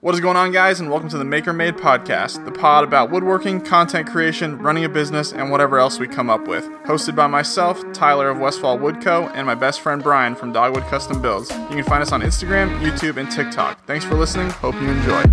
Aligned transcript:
What 0.00 0.14
is 0.14 0.20
going 0.20 0.36
on, 0.36 0.52
guys, 0.52 0.78
and 0.78 0.90
welcome 0.90 1.08
to 1.08 1.18
the 1.18 1.24
Maker 1.24 1.52
Made 1.52 1.74
Podcast, 1.74 2.44
the 2.44 2.52
pod 2.52 2.84
about 2.84 3.10
woodworking, 3.10 3.60
content 3.60 4.08
creation, 4.08 4.56
running 4.58 4.84
a 4.84 4.88
business, 4.88 5.32
and 5.32 5.50
whatever 5.50 5.76
else 5.80 5.98
we 5.98 6.06
come 6.06 6.30
up 6.30 6.46
with. 6.46 6.66
Hosted 6.84 7.16
by 7.16 7.26
myself, 7.26 7.82
Tyler 7.92 8.30
of 8.30 8.38
Westfall 8.38 8.78
Woodco, 8.78 9.28
and 9.34 9.44
my 9.44 9.56
best 9.56 9.80
friend 9.80 10.00
Brian 10.00 10.36
from 10.36 10.52
Dogwood 10.52 10.84
Custom 10.84 11.20
Builds. 11.20 11.50
You 11.50 11.70
can 11.70 11.82
find 11.82 12.00
us 12.00 12.12
on 12.12 12.20
Instagram, 12.20 12.78
YouTube, 12.78 13.16
and 13.16 13.28
TikTok. 13.28 13.84
Thanks 13.86 14.04
for 14.04 14.14
listening. 14.14 14.50
Hope 14.50 14.76
you 14.76 14.88
enjoy. 14.88 15.24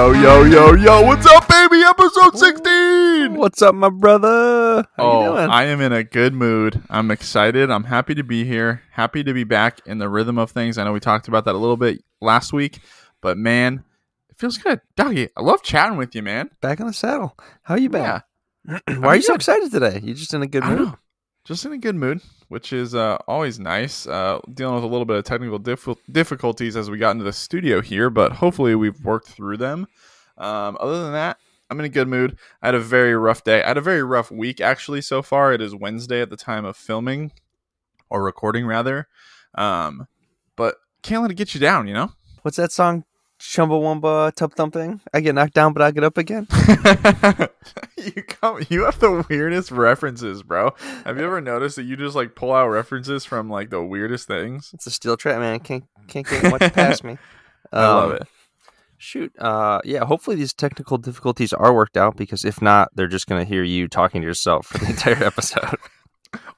Yo, 0.00 0.12
yo, 0.12 0.44
yo, 0.44 0.72
yo, 0.72 1.02
what's 1.02 1.26
up, 1.26 1.46
baby? 1.46 1.82
Episode 1.82 2.34
16! 2.34 3.34
What's 3.34 3.60
up, 3.60 3.74
my 3.74 3.90
brother? 3.90 4.82
How 4.96 5.04
oh, 5.04 5.20
you 5.20 5.28
doing? 5.28 5.50
I 5.50 5.64
am 5.64 5.82
in 5.82 5.92
a 5.92 6.02
good 6.02 6.32
mood. 6.32 6.82
I'm 6.88 7.10
excited. 7.10 7.70
I'm 7.70 7.84
happy 7.84 8.14
to 8.14 8.24
be 8.24 8.46
here. 8.46 8.82
Happy 8.92 9.22
to 9.22 9.34
be 9.34 9.44
back 9.44 9.78
in 9.84 9.98
the 9.98 10.08
rhythm 10.08 10.38
of 10.38 10.52
things. 10.52 10.78
I 10.78 10.84
know 10.84 10.94
we 10.94 11.00
talked 11.00 11.28
about 11.28 11.44
that 11.44 11.54
a 11.54 11.58
little 11.58 11.76
bit 11.76 12.02
last 12.22 12.50
week, 12.54 12.80
but 13.20 13.36
man, 13.36 13.84
it 14.30 14.38
feels 14.38 14.56
good. 14.56 14.80
Doggy, 14.96 15.28
I 15.36 15.42
love 15.42 15.62
chatting 15.62 15.98
with 15.98 16.14
you, 16.14 16.22
man. 16.22 16.48
Back 16.62 16.80
on 16.80 16.86
the 16.86 16.94
saddle. 16.94 17.36
How 17.64 17.74
you 17.74 17.90
been? 17.90 18.00
Yeah. 18.00 18.20
Why 18.86 19.08
are 19.08 19.16
you 19.16 19.22
so 19.22 19.34
excited 19.34 19.70
today? 19.70 20.00
You 20.02 20.14
just 20.14 20.32
in 20.32 20.40
a 20.40 20.46
good 20.46 20.64
mood? 20.64 20.94
Just 21.44 21.64
in 21.64 21.72
a 21.72 21.78
good 21.78 21.96
mood, 21.96 22.20
which 22.48 22.72
is 22.72 22.94
uh, 22.94 23.16
always 23.26 23.58
nice. 23.58 24.06
Uh, 24.06 24.40
dealing 24.52 24.74
with 24.74 24.84
a 24.84 24.88
little 24.88 25.06
bit 25.06 25.16
of 25.16 25.24
technical 25.24 25.58
diff- 25.58 25.88
difficulties 26.10 26.76
as 26.76 26.90
we 26.90 26.98
got 26.98 27.12
into 27.12 27.24
the 27.24 27.32
studio 27.32 27.80
here, 27.80 28.10
but 28.10 28.32
hopefully 28.32 28.74
we've 28.74 29.02
worked 29.04 29.28
through 29.28 29.56
them. 29.56 29.86
Um, 30.36 30.76
other 30.80 31.02
than 31.02 31.12
that, 31.12 31.38
I'm 31.70 31.78
in 31.78 31.86
a 31.86 31.90
good 31.90 32.08
mood. 32.08 32.38
I 32.62 32.66
had 32.66 32.74
a 32.74 32.80
very 32.80 33.14
rough 33.14 33.42
day. 33.42 33.62
I 33.62 33.68
had 33.68 33.78
a 33.78 33.82
very 33.82 34.02
rough 34.02 34.30
week 34.30 34.60
actually 34.60 35.00
so 35.00 35.22
far. 35.22 35.52
It 35.52 35.62
is 35.62 35.74
Wednesday 35.74 36.20
at 36.20 36.30
the 36.30 36.36
time 36.36 36.64
of 36.64 36.76
filming 36.76 37.32
or 38.10 38.22
recording 38.22 38.66
rather. 38.66 39.08
Um, 39.54 40.08
but 40.56 40.76
can't 41.02 41.22
let 41.22 41.30
it 41.30 41.36
get 41.36 41.54
you 41.54 41.60
down, 41.60 41.88
you 41.88 41.94
know? 41.94 42.12
What's 42.42 42.56
that 42.56 42.72
song? 42.72 43.04
Chumbawamba 43.40 44.34
Tub 44.34 44.54
Thumping? 44.54 45.00
I 45.14 45.20
get 45.20 45.34
knocked 45.34 45.54
down, 45.54 45.72
but 45.72 45.82
I 45.82 45.90
get 45.90 46.04
up 46.04 46.18
again. 46.18 46.46
you 47.96 48.22
come 48.22 48.60
you 48.68 48.84
have 48.84 48.98
the 49.00 49.24
weirdest 49.28 49.70
references, 49.70 50.42
bro. 50.42 50.74
Have 51.04 51.18
you 51.18 51.24
ever 51.24 51.40
noticed 51.40 51.76
that 51.76 51.84
you 51.84 51.96
just 51.96 52.14
like 52.14 52.34
pull 52.34 52.52
out 52.52 52.68
references 52.68 53.24
from 53.24 53.48
like 53.48 53.70
the 53.70 53.82
weirdest 53.82 54.26
things? 54.28 54.70
It's 54.74 54.86
a 54.86 54.90
steel 54.90 55.16
trap, 55.16 55.40
man. 55.40 55.60
Can't 55.60 55.84
can't 56.06 56.26
get 56.28 56.50
much 56.50 56.72
past 56.74 57.02
me. 57.02 57.16
I 57.72 57.80
love 57.80 58.10
Um, 58.10 58.16
it. 58.16 58.22
Shoot. 58.98 59.32
Uh, 59.38 59.80
yeah. 59.84 60.04
Hopefully 60.04 60.36
these 60.36 60.52
technical 60.52 60.98
difficulties 60.98 61.54
are 61.54 61.72
worked 61.74 61.96
out 61.96 62.16
because 62.16 62.44
if 62.44 62.60
not, 62.60 62.90
they're 62.94 63.08
just 63.08 63.26
gonna 63.26 63.44
hear 63.44 63.62
you 63.62 63.88
talking 63.88 64.20
to 64.20 64.26
yourself 64.26 64.66
for 64.66 64.78
the 64.78 64.86
entire 64.90 65.24
episode. 65.24 65.76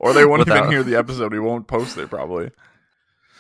Or 0.01 0.13
they 0.13 0.25
won't 0.25 0.47
even 0.49 0.69
hear 0.69 0.83
the 0.83 0.97
episode. 0.97 1.33
We 1.33 1.39
won't 1.39 1.69
post 1.69 1.97
it 1.97 2.11
probably. 2.11 2.51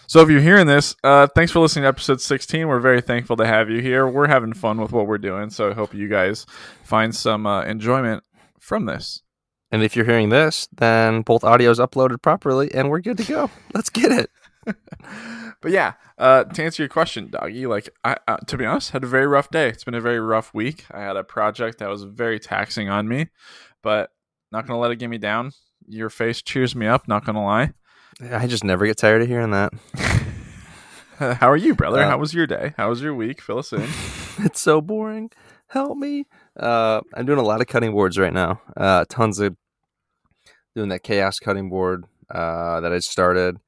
So 0.07 0.21
if 0.21 0.29
you're 0.29 0.41
hearing 0.41 0.67
this, 0.67 0.95
uh, 1.05 1.27
thanks 1.35 1.53
for 1.53 1.61
listening 1.61 1.85
to 1.85 1.89
episode 1.89 2.21
16. 2.21 2.69
We're 2.69 2.81
very 2.81 3.01
thankful 3.01 3.37
to 3.37 3.47
have 3.47 3.71
you 3.71 3.81
here. 3.81 4.07
We're 4.07 4.29
having 4.29 4.53
fun 4.53 4.81
with 4.81 4.93
what 4.93 5.07
we're 5.07 5.19
doing, 5.19 5.49
so 5.51 5.71
I 5.71 5.75
hope 5.75 5.95
you 5.95 6.09
guys 6.09 6.45
find 6.83 7.15
some 7.15 7.47
uh, 7.47 7.63
enjoyment 7.65 8.23
from 8.61 8.87
this. 8.87 9.23
and 9.71 9.83
if 9.83 9.97
you're 9.97 10.05
hearing 10.05 10.29
this, 10.29 10.69
then 10.71 11.23
both 11.23 11.43
audios 11.43 11.79
uploaded 11.85 12.21
properly, 12.21 12.73
and 12.75 12.91
we're 12.91 13.01
good 13.01 13.17
to 13.19 13.25
go. 13.25 13.51
Let's 13.75 13.91
get 13.91 14.13
it. 14.13 14.31
But 15.61 15.71
yeah, 15.71 15.93
uh, 16.19 16.43
to 16.43 16.65
answer 16.65 16.83
your 16.83 16.89
question, 16.89 17.31
doggy, 17.31 17.67
like 17.69 17.89
I, 18.03 18.17
uh, 18.27 18.39
to 18.49 18.57
be 18.57 18.65
honest, 18.67 18.91
had 18.91 19.05
a 19.05 19.07
very 19.07 19.29
rough 19.29 19.49
day. 19.49 19.69
It's 19.69 19.85
been 19.85 19.95
a 19.95 20.01
very 20.01 20.19
rough 20.19 20.53
week. 20.53 20.85
I 20.91 21.03
had 21.03 21.17
a 21.17 21.23
project 21.23 21.79
that 21.79 21.89
was 21.89 22.03
very 22.03 22.41
taxing 22.41 22.89
on 22.89 23.07
me, 23.07 23.29
but 23.81 24.11
not 24.51 24.67
gonna 24.67 24.81
let 24.81 24.91
it 24.91 24.97
get 24.97 25.09
me 25.09 25.19
down. 25.19 25.53
Your 25.87 26.11
face 26.11 26.43
cheers 26.43 26.75
me 26.75 26.89
up. 26.89 27.07
Not 27.07 27.25
gonna 27.25 27.45
lie. 27.45 27.75
I 28.21 28.47
just 28.47 28.65
never 28.65 28.87
get 28.87 28.99
tired 28.99 29.23
of 29.23 29.29
hearing 29.29 29.51
that. 29.53 29.73
How 31.19 31.51
are 31.51 31.57
you, 31.57 31.75
brother? 31.75 32.01
Uh, 32.01 32.09
How 32.11 32.19
was 32.19 32.35
your 32.35 32.47
day? 32.47 32.75
How 32.77 32.89
was 32.89 33.01
your 33.01 33.15
week? 33.15 33.41
Fill 33.41 33.59
us 33.59 33.73
in. 33.73 33.83
it's 34.45 34.61
so 34.61 34.81
boring. 34.81 35.31
Help 35.69 35.97
me. 35.97 36.27
Uh, 36.59 37.01
I'm 37.15 37.27
doing 37.27 37.39
a 37.39 37.45
lot 37.45 37.61
of 37.61 37.67
cutting 37.69 37.93
boards 37.93 38.19
right 38.19 38.33
now. 38.33 38.61
Uh, 38.77 39.05
tons 39.09 39.39
of 39.39 39.57
doing 40.75 40.89
that 40.89 41.03
chaos 41.03 41.39
cutting 41.39 41.71
board 41.71 42.05
uh, 42.31 42.81
that 42.81 42.93
I 42.93 42.99
started, 42.99 43.59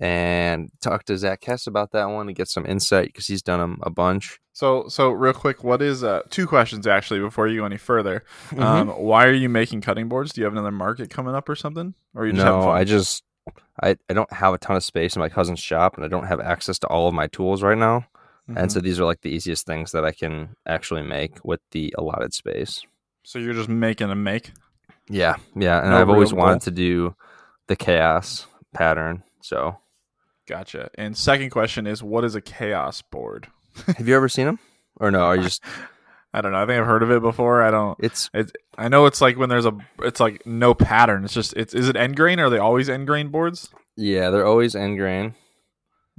and 0.00 0.70
talked 0.80 1.06
to 1.06 1.16
Zach 1.16 1.42
Hess 1.44 1.66
about 1.66 1.92
that 1.92 2.06
one 2.06 2.26
to 2.26 2.32
get 2.32 2.48
some 2.48 2.66
insight 2.66 3.06
because 3.06 3.26
he's 3.26 3.42
done 3.42 3.60
them 3.60 3.78
a 3.82 3.90
bunch. 3.90 4.38
So, 4.52 4.88
so 4.88 5.10
real 5.10 5.32
quick, 5.32 5.62
what 5.62 5.80
is 5.80 6.02
uh, 6.02 6.22
two 6.30 6.46
questions 6.46 6.86
actually 6.86 7.20
before 7.20 7.46
you 7.46 7.60
go 7.60 7.66
any 7.66 7.76
further? 7.76 8.24
Mm-hmm. 8.50 8.62
Um, 8.62 8.88
why 8.88 9.26
are 9.26 9.32
you 9.32 9.48
making 9.48 9.82
cutting 9.82 10.08
boards? 10.08 10.32
Do 10.32 10.40
you 10.40 10.46
have 10.46 10.52
another 10.52 10.72
market 10.72 11.10
coming 11.10 11.34
up 11.34 11.48
or 11.48 11.54
something? 11.54 11.94
Or 12.14 12.26
you 12.26 12.32
just 12.32 12.44
no. 12.44 12.68
I 12.68 12.84
just 12.84 13.22
I, 13.82 13.96
I 14.08 14.14
don't 14.14 14.32
have 14.32 14.54
a 14.54 14.58
ton 14.58 14.76
of 14.76 14.84
space 14.84 15.16
in 15.16 15.20
my 15.20 15.28
cousin's 15.28 15.60
shop, 15.60 15.96
and 15.96 16.04
I 16.04 16.08
don't 16.08 16.26
have 16.26 16.40
access 16.40 16.78
to 16.80 16.86
all 16.88 17.08
of 17.08 17.14
my 17.14 17.26
tools 17.28 17.62
right 17.62 17.78
now. 17.78 18.06
And 18.48 18.56
Mhm. 18.68 18.72
so 18.72 18.80
these 18.80 18.98
are 18.98 19.04
like 19.04 19.20
the 19.20 19.30
easiest 19.30 19.66
things 19.66 19.92
that 19.92 20.04
I 20.04 20.12
can 20.12 20.56
actually 20.66 21.02
make 21.02 21.44
with 21.44 21.60
the 21.72 21.94
allotted 21.98 22.32
space. 22.34 22.82
so 23.24 23.38
you're 23.38 23.52
just 23.54 23.68
making 23.68 24.10
a 24.10 24.14
make. 24.14 24.52
Yeah, 25.10 25.36
yeah, 25.54 25.80
and 25.82 25.90
No 25.90 26.00
I've 26.00 26.08
always 26.08 26.32
wanted 26.32 26.54
goal. 26.54 26.60
to 26.60 26.70
do 26.70 27.14
the 27.66 27.76
chaos 27.76 28.46
pattern. 28.72 29.22
So, 29.42 29.76
Gotcha. 30.46 30.88
And 30.94 31.14
second 31.16 31.50
question 31.50 31.86
is, 31.86 32.02
what 32.02 32.24
is 32.24 32.34
a 32.34 32.40
chaos 32.40 33.02
board? 33.02 33.48
have 33.98 34.08
you 34.08 34.16
ever 34.16 34.28
seen 34.30 34.46
them? 34.46 34.58
Or 34.98 35.10
no? 35.10 35.20
Are 35.26 35.36
you 35.36 35.42
just? 35.50 35.62
I 36.32 36.40
don't 36.40 36.52
know. 36.52 36.58
I 36.58 36.66
think 36.66 36.78
I've 36.80 36.86
heard 36.86 37.02
of 37.02 37.10
it 37.10 37.22
before. 37.22 37.62
I 37.62 37.70
don't. 37.70 37.98
It's 38.00 38.28
It, 38.34 38.52
I 38.76 38.88
know 38.88 39.06
it's 39.06 39.20
like 39.20 39.38
when 39.38 39.48
there's 39.48 39.66
a, 39.66 39.76
it's 40.00 40.20
like 40.20 40.44
no 40.46 40.74
pattern. 40.74 41.24
It's 41.24 41.32
just, 41.32 41.54
it's 41.54 41.74
is 41.74 41.88
it 41.88 41.96
end 41.96 42.16
grain? 42.16 42.38
Are 42.38 42.50
they 42.50 42.58
always 42.58 42.88
end 42.88 43.06
grain 43.06 43.28
boards? 43.28 43.70
yeah, 43.96 44.30
they're 44.30 44.46
always 44.46 44.76
end 44.76 44.98
grain. 44.98 45.34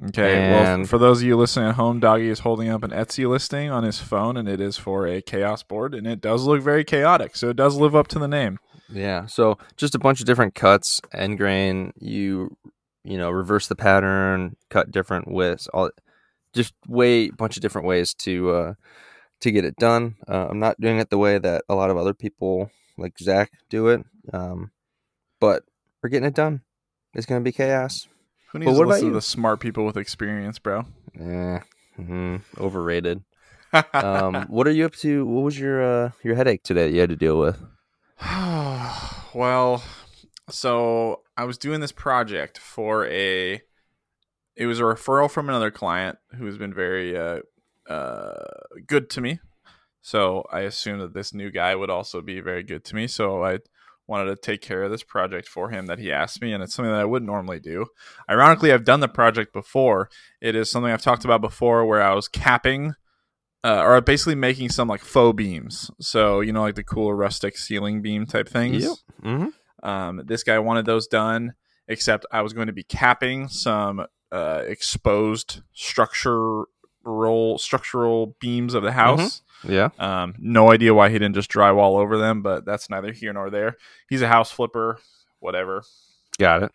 Okay. 0.07 0.49
well, 0.51 0.85
for 0.85 0.97
those 0.97 1.21
of 1.21 1.27
you 1.27 1.35
listening 1.35 1.69
at 1.69 1.75
home, 1.75 1.99
Doggy 1.99 2.29
is 2.29 2.39
holding 2.39 2.69
up 2.69 2.83
an 2.83 2.91
Etsy 2.91 3.27
listing 3.27 3.69
on 3.69 3.83
his 3.83 3.99
phone, 3.99 4.37
and 4.37 4.47
it 4.47 4.61
is 4.61 4.77
for 4.77 5.05
a 5.05 5.21
chaos 5.21 5.61
board, 5.61 5.93
and 5.93 6.07
it 6.07 6.21
does 6.21 6.45
look 6.45 6.61
very 6.61 6.85
chaotic. 6.85 7.35
So 7.35 7.49
it 7.49 7.57
does 7.57 7.75
live 7.75 7.95
up 7.95 8.07
to 8.09 8.19
the 8.19 8.27
name. 8.27 8.59
Yeah, 8.89 9.25
so 9.25 9.57
just 9.75 9.95
a 9.95 9.99
bunch 9.99 10.19
of 10.19 10.25
different 10.25 10.55
cuts, 10.55 11.01
end 11.13 11.37
grain. 11.37 11.93
You 11.99 12.55
you 13.03 13.17
know 13.17 13.29
reverse 13.29 13.67
the 13.67 13.75
pattern, 13.75 14.55
cut 14.69 14.91
different 14.91 15.29
widths, 15.29 15.67
all 15.67 15.91
just 16.53 16.73
way 16.87 17.29
bunch 17.29 17.57
of 17.57 17.61
different 17.61 17.87
ways 17.87 18.13
to 18.15 18.51
uh, 18.51 18.73
to 19.41 19.51
get 19.51 19.65
it 19.65 19.75
done. 19.77 20.15
Uh, 20.27 20.47
I'm 20.49 20.59
not 20.59 20.79
doing 20.79 20.99
it 20.99 21.09
the 21.09 21.17
way 21.17 21.37
that 21.37 21.63
a 21.69 21.75
lot 21.75 21.89
of 21.89 21.97
other 21.97 22.13
people 22.13 22.71
like 22.97 23.17
Zach 23.17 23.51
do 23.69 23.87
it, 23.87 24.03
um, 24.33 24.71
but 25.39 25.63
we're 26.01 26.09
getting 26.09 26.27
it 26.27 26.35
done. 26.35 26.61
It's 27.13 27.25
gonna 27.25 27.41
be 27.41 27.51
chaos. 27.51 28.07
Who 28.51 28.59
needs 28.59 28.67
But 28.67 28.73
to 28.73 28.77
what 28.77 28.83
about 28.85 28.93
listen 28.95 29.07
to 29.09 29.13
the 29.13 29.21
smart 29.21 29.59
people 29.59 29.85
with 29.85 29.97
experience, 29.97 30.59
bro? 30.59 30.85
Eh, 31.19 31.59
mhm, 31.99 32.41
overrated. 32.57 33.23
Um, 33.93 34.45
what 34.49 34.67
are 34.67 34.71
you 34.71 34.85
up 34.85 34.95
to? 34.97 35.25
What 35.25 35.41
was 35.41 35.59
your 35.59 35.81
uh, 35.81 36.11
your 36.23 36.35
headache 36.35 36.63
today 36.63 36.87
that 36.87 36.93
you 36.93 36.99
had 36.99 37.09
to 37.09 37.15
deal 37.15 37.39
with? 37.39 37.59
well, 39.33 39.83
so 40.49 41.21
I 41.37 41.45
was 41.45 41.57
doing 41.57 41.79
this 41.79 41.91
project 41.91 42.57
for 42.57 43.05
a. 43.07 43.61
It 44.55 44.65
was 44.65 44.79
a 44.79 44.83
referral 44.83 45.31
from 45.31 45.47
another 45.47 45.71
client 45.71 46.17
who 46.35 46.45
has 46.45 46.57
been 46.57 46.73
very 46.73 47.15
uh, 47.17 47.39
uh, 47.89 48.33
good 48.87 49.09
to 49.11 49.21
me. 49.21 49.39
So 50.01 50.45
I 50.51 50.61
assumed 50.61 51.01
that 51.01 51.13
this 51.13 51.33
new 51.33 51.51
guy 51.51 51.75
would 51.75 51.89
also 51.89 52.21
be 52.21 52.39
very 52.39 52.63
good 52.63 52.85
to 52.85 52.95
me. 52.95 53.07
So 53.07 53.43
I 53.43 53.59
wanted 54.07 54.25
to 54.25 54.35
take 54.35 54.61
care 54.61 54.83
of 54.83 54.91
this 54.91 55.03
project 55.03 55.47
for 55.47 55.69
him 55.69 55.85
that 55.87 55.99
he 55.99 56.11
asked 56.11 56.41
me, 56.41 56.53
and 56.53 56.63
it's 56.63 56.73
something 56.73 56.91
that 56.91 57.01
I 57.01 57.05
wouldn't 57.05 57.29
normally 57.29 57.59
do. 57.59 57.85
Ironically, 58.29 58.71
I've 58.71 58.85
done 58.85 59.01
the 59.01 59.07
project 59.07 59.53
before. 59.53 60.09
It 60.41 60.55
is 60.55 60.71
something 60.71 60.91
I've 60.91 61.01
talked 61.01 61.25
about 61.25 61.41
before, 61.41 61.85
where 61.85 62.01
I 62.01 62.13
was 62.13 62.27
capping 62.27 62.93
uh, 63.63 63.81
or 63.83 63.99
basically 64.01 64.35
making 64.35 64.69
some 64.69 64.87
like 64.87 65.01
faux 65.01 65.35
beams. 65.35 65.91
So 65.99 66.41
you 66.41 66.53
know, 66.53 66.61
like 66.61 66.75
the 66.75 66.83
cool 66.83 67.13
rustic 67.13 67.57
ceiling 67.57 68.01
beam 68.01 68.25
type 68.25 68.47
things. 68.47 68.83
Yep. 68.83 68.93
Mm-hmm. 69.23 69.87
Um, 69.87 70.21
this 70.25 70.43
guy 70.43 70.59
wanted 70.59 70.85
those 70.85 71.07
done, 71.07 71.53
except 71.87 72.25
I 72.31 72.41
was 72.41 72.53
going 72.53 72.67
to 72.67 72.73
be 72.73 72.83
capping 72.83 73.47
some 73.47 74.05
uh, 74.31 74.63
exposed 74.65 75.61
structural 76.99 77.57
structural 77.57 78.35
beams 78.39 78.73
of 78.73 78.83
the 78.83 78.91
house. 78.91 79.41
Yeah. 79.67 79.89
Um, 79.99 80.35
no 80.39 80.71
idea 80.71 80.93
why 80.93 81.09
he 81.09 81.19
didn't 81.19 81.35
just 81.35 81.51
drywall 81.51 81.99
over 81.99 82.17
them, 82.17 82.41
but 82.41 82.65
that's 82.65 82.89
neither 82.89 83.11
here 83.11 83.33
nor 83.33 83.49
there. 83.49 83.75
He's 84.09 84.21
a 84.21 84.27
house 84.27 84.51
flipper, 84.51 84.99
whatever. 85.39 85.83
Got 86.37 86.71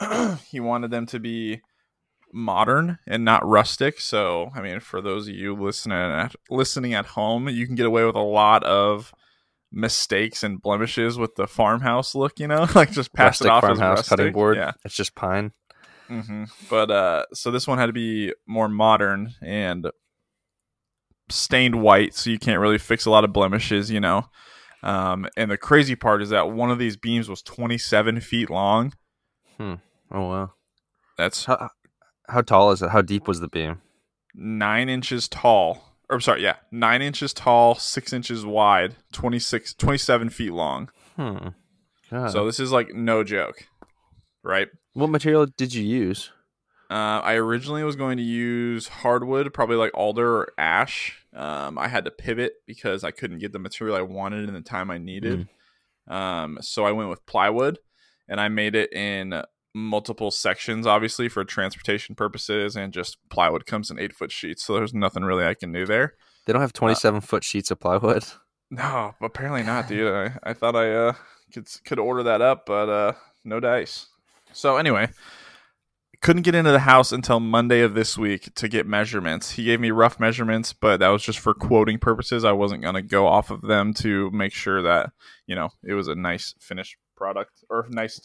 it. 0.00 0.38
he 0.50 0.60
wanted 0.60 0.90
them 0.90 1.06
to 1.06 1.18
be 1.18 1.62
modern 2.32 2.98
and 3.06 3.24
not 3.24 3.46
rustic. 3.46 4.00
So, 4.00 4.50
I 4.54 4.60
mean, 4.60 4.80
for 4.80 5.00
those 5.00 5.28
of 5.28 5.34
you 5.34 5.54
listening 5.54 5.96
at 5.96 6.34
listening 6.50 6.94
at 6.94 7.06
home, 7.06 7.48
you 7.48 7.66
can 7.66 7.74
get 7.74 7.86
away 7.86 8.04
with 8.04 8.16
a 8.16 8.20
lot 8.20 8.64
of 8.64 9.14
mistakes 9.70 10.42
and 10.42 10.60
blemishes 10.60 11.16
with 11.16 11.34
the 11.36 11.46
farmhouse 11.46 12.14
look. 12.14 12.38
You 12.38 12.48
know, 12.48 12.66
like 12.74 12.90
just 12.90 13.14
pass 13.14 13.40
rustic 13.40 13.46
it 13.46 13.50
off 13.50 13.64
as 13.64 13.68
farmhouse 13.68 13.98
rustic. 13.98 14.18
cutting 14.18 14.32
board. 14.32 14.56
Yeah. 14.56 14.72
It's 14.84 14.94
just 14.94 15.14
pine. 15.14 15.52
Hmm 16.20 16.44
But 16.68 16.90
uh, 16.90 17.24
so 17.32 17.50
this 17.50 17.66
one 17.66 17.78
had 17.78 17.86
to 17.86 17.92
be 17.92 18.32
more 18.46 18.68
modern 18.68 19.34
and 19.40 19.86
stained 21.28 21.80
white, 21.82 22.14
so 22.14 22.30
you 22.30 22.38
can't 22.38 22.60
really 22.60 22.78
fix 22.78 23.06
a 23.06 23.10
lot 23.10 23.24
of 23.24 23.32
blemishes. 23.32 23.90
You 23.90 24.00
know. 24.00 24.26
Um, 24.82 25.28
and 25.36 25.48
the 25.50 25.56
crazy 25.56 25.94
part 25.94 26.22
is 26.22 26.30
that 26.30 26.50
one 26.50 26.70
of 26.70 26.78
these 26.78 26.96
beams 26.96 27.28
was 27.28 27.40
27 27.42 28.20
feet 28.20 28.50
long. 28.50 28.92
Hmm. 29.56 29.74
Oh 30.10 30.28
wow. 30.28 30.50
That's 31.16 31.44
How 31.44 31.70
how 32.28 32.40
tall 32.42 32.72
is 32.72 32.82
it? 32.82 32.90
How 32.90 33.00
deep 33.02 33.28
was 33.28 33.40
the 33.40 33.48
beam? 33.48 33.80
nine 34.34 34.88
inches 34.88 35.28
tall. 35.28 35.96
Or 36.10 36.18
sorry, 36.20 36.42
yeah, 36.42 36.56
nine 36.70 37.00
inches 37.00 37.32
tall, 37.32 37.74
six 37.74 38.12
inches 38.12 38.44
wide, 38.44 38.96
26, 39.12 39.74
27 39.74 40.30
feet 40.30 40.52
long. 40.52 40.90
Hmm. 41.16 41.48
God. 42.10 42.30
So 42.32 42.44
this 42.44 42.58
is 42.60 42.72
like 42.72 42.92
no 42.94 43.22
joke, 43.24 43.66
right? 44.42 44.68
What 44.94 45.10
material 45.10 45.46
did 45.46 45.74
you 45.74 45.84
use? 45.84 46.30
Uh, 46.90 47.20
I 47.24 47.34
originally 47.34 47.84
was 47.84 47.96
going 47.96 48.18
to 48.18 48.22
use 48.22 48.88
hardwood, 48.88 49.54
probably 49.54 49.76
like 49.76 49.92
alder 49.94 50.36
or 50.36 50.52
ash. 50.58 51.24
Um, 51.34 51.78
I 51.78 51.88
had 51.88 52.04
to 52.04 52.10
pivot 52.10 52.52
because 52.66 53.02
I 53.02 53.10
couldn't 53.10 53.38
get 53.38 53.52
the 53.52 53.58
material 53.58 53.96
I 53.96 54.02
wanted 54.02 54.46
in 54.46 54.54
the 54.54 54.60
time 54.60 54.90
I 54.90 54.98
needed. 54.98 55.48
Um, 56.06 56.58
so 56.60 56.84
I 56.84 56.92
went 56.92 57.08
with 57.08 57.24
plywood, 57.24 57.78
and 58.28 58.40
I 58.40 58.48
made 58.48 58.74
it 58.74 58.92
in 58.92 59.42
multiple 59.74 60.30
sections, 60.30 60.86
obviously 60.86 61.30
for 61.30 61.44
transportation 61.44 62.14
purposes, 62.14 62.76
and 62.76 62.92
just 62.92 63.16
plywood 63.30 63.64
comes 63.64 63.90
in 63.90 63.98
eight 63.98 64.14
foot 64.14 64.30
sheets. 64.30 64.62
So 64.62 64.74
there's 64.74 64.92
nothing 64.92 65.24
really 65.24 65.46
I 65.46 65.54
can 65.54 65.72
do 65.72 65.86
there. 65.86 66.14
They 66.46 66.52
don't 66.52 66.60
have 66.60 66.74
twenty 66.74 66.94
seven 66.94 67.22
foot 67.22 67.44
sheets 67.44 67.70
of 67.70 67.80
plywood. 67.80 68.24
No, 68.74 69.14
apparently 69.20 69.62
not, 69.62 69.86
dude. 69.86 70.10
I, 70.10 70.38
I 70.42 70.54
thought 70.54 70.74
I 70.74 70.90
uh, 70.94 71.12
could 71.52 71.68
could 71.84 71.98
order 71.98 72.22
that 72.22 72.40
up, 72.40 72.64
but 72.64 72.88
uh, 72.88 73.12
no 73.44 73.60
dice. 73.60 74.06
So 74.52 74.76
anyway, 74.76 75.08
couldn't 76.20 76.42
get 76.42 76.54
into 76.54 76.70
the 76.70 76.78
house 76.80 77.10
until 77.10 77.40
Monday 77.40 77.80
of 77.80 77.94
this 77.94 78.16
week 78.16 78.54
to 78.54 78.68
get 78.68 78.86
measurements. 78.86 79.52
He 79.52 79.64
gave 79.64 79.80
me 79.80 79.90
rough 79.90 80.20
measurements, 80.20 80.72
but 80.72 80.98
that 80.98 81.08
was 81.08 81.22
just 81.22 81.38
for 81.40 81.52
quoting 81.54 81.98
purposes. 81.98 82.44
I 82.44 82.52
wasn't 82.52 82.82
gonna 82.82 83.02
go 83.02 83.26
off 83.26 83.50
of 83.50 83.62
them 83.62 83.92
to 83.94 84.30
make 84.30 84.52
sure 84.52 84.82
that 84.82 85.10
you 85.46 85.54
know 85.56 85.70
it 85.82 85.94
was 85.94 86.08
a 86.08 86.14
nice 86.14 86.54
finished 86.60 86.96
product 87.16 87.64
or 87.68 87.86
nice, 87.90 88.20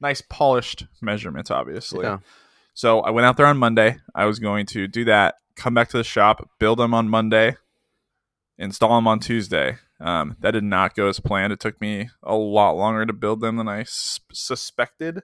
nice 0.00 0.20
polished 0.20 0.86
measurements. 1.00 1.50
Obviously, 1.50 2.04
Yeah. 2.04 2.18
so 2.74 3.00
I 3.00 3.10
went 3.10 3.26
out 3.26 3.36
there 3.36 3.46
on 3.46 3.56
Monday. 3.58 3.98
I 4.14 4.24
was 4.24 4.38
going 4.40 4.66
to 4.66 4.88
do 4.88 5.04
that, 5.04 5.36
come 5.54 5.74
back 5.74 5.88
to 5.90 5.96
the 5.96 6.04
shop, 6.04 6.48
build 6.58 6.78
them 6.80 6.92
on 6.94 7.08
Monday, 7.08 7.56
install 8.58 8.96
them 8.96 9.06
on 9.06 9.20
Tuesday. 9.20 9.78
Um, 10.00 10.36
that 10.40 10.52
did 10.52 10.62
not 10.64 10.94
go 10.94 11.08
as 11.08 11.18
planned. 11.18 11.52
It 11.52 11.58
took 11.58 11.80
me 11.80 12.08
a 12.22 12.36
lot 12.36 12.72
longer 12.76 13.04
to 13.04 13.12
build 13.12 13.40
them 13.40 13.56
than 13.56 13.66
I 13.68 13.80
s- 13.80 14.20
suspected. 14.32 15.22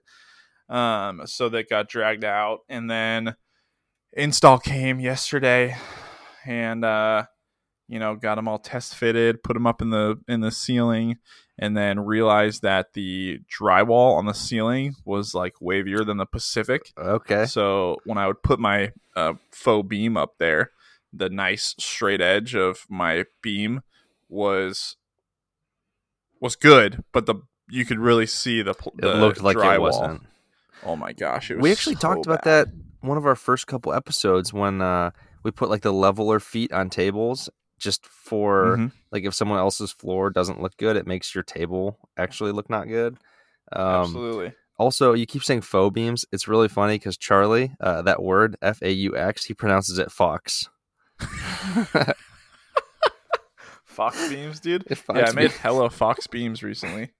Um, 0.68 1.22
so 1.26 1.48
that 1.50 1.68
got 1.68 1.88
dragged 1.88 2.24
out, 2.24 2.60
and 2.68 2.90
then 2.90 3.36
install 4.12 4.58
came 4.58 5.00
yesterday, 5.00 5.76
and 6.46 6.84
uh, 6.84 7.24
you 7.88 7.98
know 7.98 8.16
got 8.16 8.36
them 8.36 8.48
all 8.48 8.58
test 8.58 8.94
fitted, 8.94 9.42
put 9.42 9.54
them 9.54 9.66
up 9.66 9.82
in 9.82 9.90
the 9.90 10.18
in 10.26 10.40
the 10.40 10.50
ceiling, 10.50 11.18
and 11.58 11.76
then 11.76 12.00
realized 12.00 12.62
that 12.62 12.94
the 12.94 13.40
drywall 13.60 14.16
on 14.16 14.26
the 14.26 14.32
ceiling 14.32 14.94
was 15.04 15.34
like 15.34 15.54
wavier 15.62 16.04
than 16.04 16.16
the 16.16 16.26
Pacific. 16.26 16.92
Okay. 16.96 17.46
So 17.46 17.98
when 18.04 18.18
I 18.18 18.26
would 18.26 18.42
put 18.42 18.58
my 18.58 18.92
uh, 19.14 19.34
faux 19.52 19.86
beam 19.86 20.16
up 20.16 20.34
there, 20.38 20.70
the 21.12 21.28
nice 21.28 21.74
straight 21.78 22.20
edge 22.20 22.54
of 22.54 22.86
my 22.88 23.24
beam 23.42 23.82
was 24.28 24.96
was 26.40 26.56
good, 26.56 27.04
but 27.12 27.26
the 27.26 27.36
you 27.70 27.84
could 27.84 27.98
really 27.98 28.26
see 28.26 28.60
the, 28.60 28.74
pl- 28.74 28.92
It 28.98 29.06
looked 29.06 29.42
like 29.42 29.56
drywall. 29.56 29.74
it 29.74 29.80
wasn't. 29.80 30.22
Oh 30.84 30.96
my 30.96 31.12
gosh! 31.12 31.50
It 31.50 31.56
was 31.56 31.62
We 31.62 31.72
actually 31.72 31.96
so 31.96 32.00
talked 32.00 32.26
about 32.26 32.44
bad. 32.44 32.68
that 32.68 32.74
one 33.00 33.16
of 33.18 33.26
our 33.26 33.36
first 33.36 33.66
couple 33.66 33.92
episodes 33.92 34.52
when 34.52 34.80
uh, 34.82 35.10
we 35.42 35.50
put 35.50 35.70
like 35.70 35.82
the 35.82 35.92
leveler 35.92 36.40
feet 36.40 36.72
on 36.72 36.90
tables 36.90 37.48
just 37.78 38.06
for 38.06 38.76
Mhm. 38.78 38.92
like 39.12 39.24
if 39.24 39.34
someone 39.34 39.58
else's 39.58 39.92
floor 39.92 40.30
doesn't 40.30 40.60
look 40.60 40.76
good, 40.76 40.96
it 40.96 41.06
makes 41.06 41.34
your 41.34 41.44
table 41.44 41.98
actually 42.16 42.52
look 42.52 42.70
not 42.70 42.86
good. 42.88 43.16
Um, 43.72 43.84
Absolutely. 44.02 44.52
also, 44.78 45.12
you 45.14 45.26
keep 45.26 45.42
saying 45.42 45.62
faux 45.62 45.92
beams. 45.92 46.24
It's 46.32 46.46
really 46.48 46.68
funny 46.68 46.96
because 46.96 47.16
Charlie, 47.16 47.74
uh, 47.80 48.02
that 48.02 48.22
word 48.22 48.56
F 48.62 48.80
A 48.82 48.90
U 48.92 49.16
X, 49.16 49.44
he 49.46 49.54
pronounces 49.54 49.98
it 49.98 50.10
fox. 50.12 50.68
Fox 53.84 54.28
beams, 54.28 54.58
dude. 54.60 54.84
Fox 54.98 55.18
yeah, 55.18 55.26
I 55.28 55.32
made 55.32 55.42
beams. 55.48 55.56
hella 55.56 55.88
fox 55.90 56.26
beams 56.26 56.62
recently. 56.64 57.10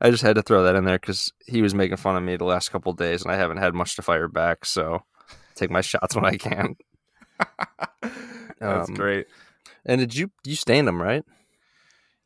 I 0.00 0.10
just 0.10 0.22
had 0.22 0.36
to 0.36 0.42
throw 0.42 0.64
that 0.64 0.76
in 0.76 0.84
there 0.84 0.98
because 0.98 1.32
he 1.46 1.60
was 1.62 1.74
making 1.74 1.96
fun 1.98 2.16
of 2.16 2.22
me 2.22 2.36
the 2.36 2.44
last 2.44 2.70
couple 2.70 2.92
days, 2.92 3.22
and 3.22 3.30
I 3.30 3.36
haven't 3.36 3.58
had 3.58 3.74
much 3.74 3.96
to 3.96 4.02
fire 4.02 4.28
back. 4.28 4.64
So 4.64 5.02
take 5.54 5.70
my 5.70 5.80
shots 5.82 6.16
when 6.16 6.24
I 6.24 6.36
can. 6.36 6.76
That's 8.60 8.88
Um, 8.88 8.94
great. 8.94 9.26
And 9.86 9.98
did 10.00 10.14
you 10.14 10.30
you 10.44 10.56
stained 10.56 10.86
them 10.88 11.00
right? 11.00 11.24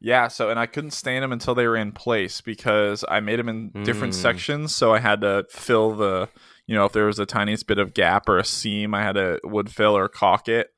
Yeah, 0.00 0.28
so 0.28 0.50
and 0.50 0.58
I 0.60 0.66
couldn't 0.66 0.90
stain 0.90 1.22
them 1.22 1.32
until 1.32 1.54
they 1.54 1.66
were 1.66 1.76
in 1.76 1.92
place 1.92 2.40
because 2.40 3.04
I 3.08 3.20
made 3.20 3.38
them 3.38 3.48
in 3.48 3.70
different 3.84 4.12
Mm. 4.12 4.16
sections, 4.16 4.74
so 4.74 4.92
I 4.92 4.98
had 4.98 5.22
to 5.22 5.46
fill 5.50 5.92
the, 5.94 6.28
you 6.66 6.74
know, 6.74 6.84
if 6.84 6.92
there 6.92 7.06
was 7.06 7.18
a 7.18 7.24
tiniest 7.26 7.66
bit 7.66 7.78
of 7.78 7.94
gap 7.94 8.28
or 8.28 8.36
a 8.38 8.44
seam, 8.44 8.94
I 8.94 9.02
had 9.02 9.14
to 9.14 9.40
wood 9.44 9.70
fill 9.70 9.96
or 9.96 10.08
caulk 10.08 10.48
it. 10.48 10.68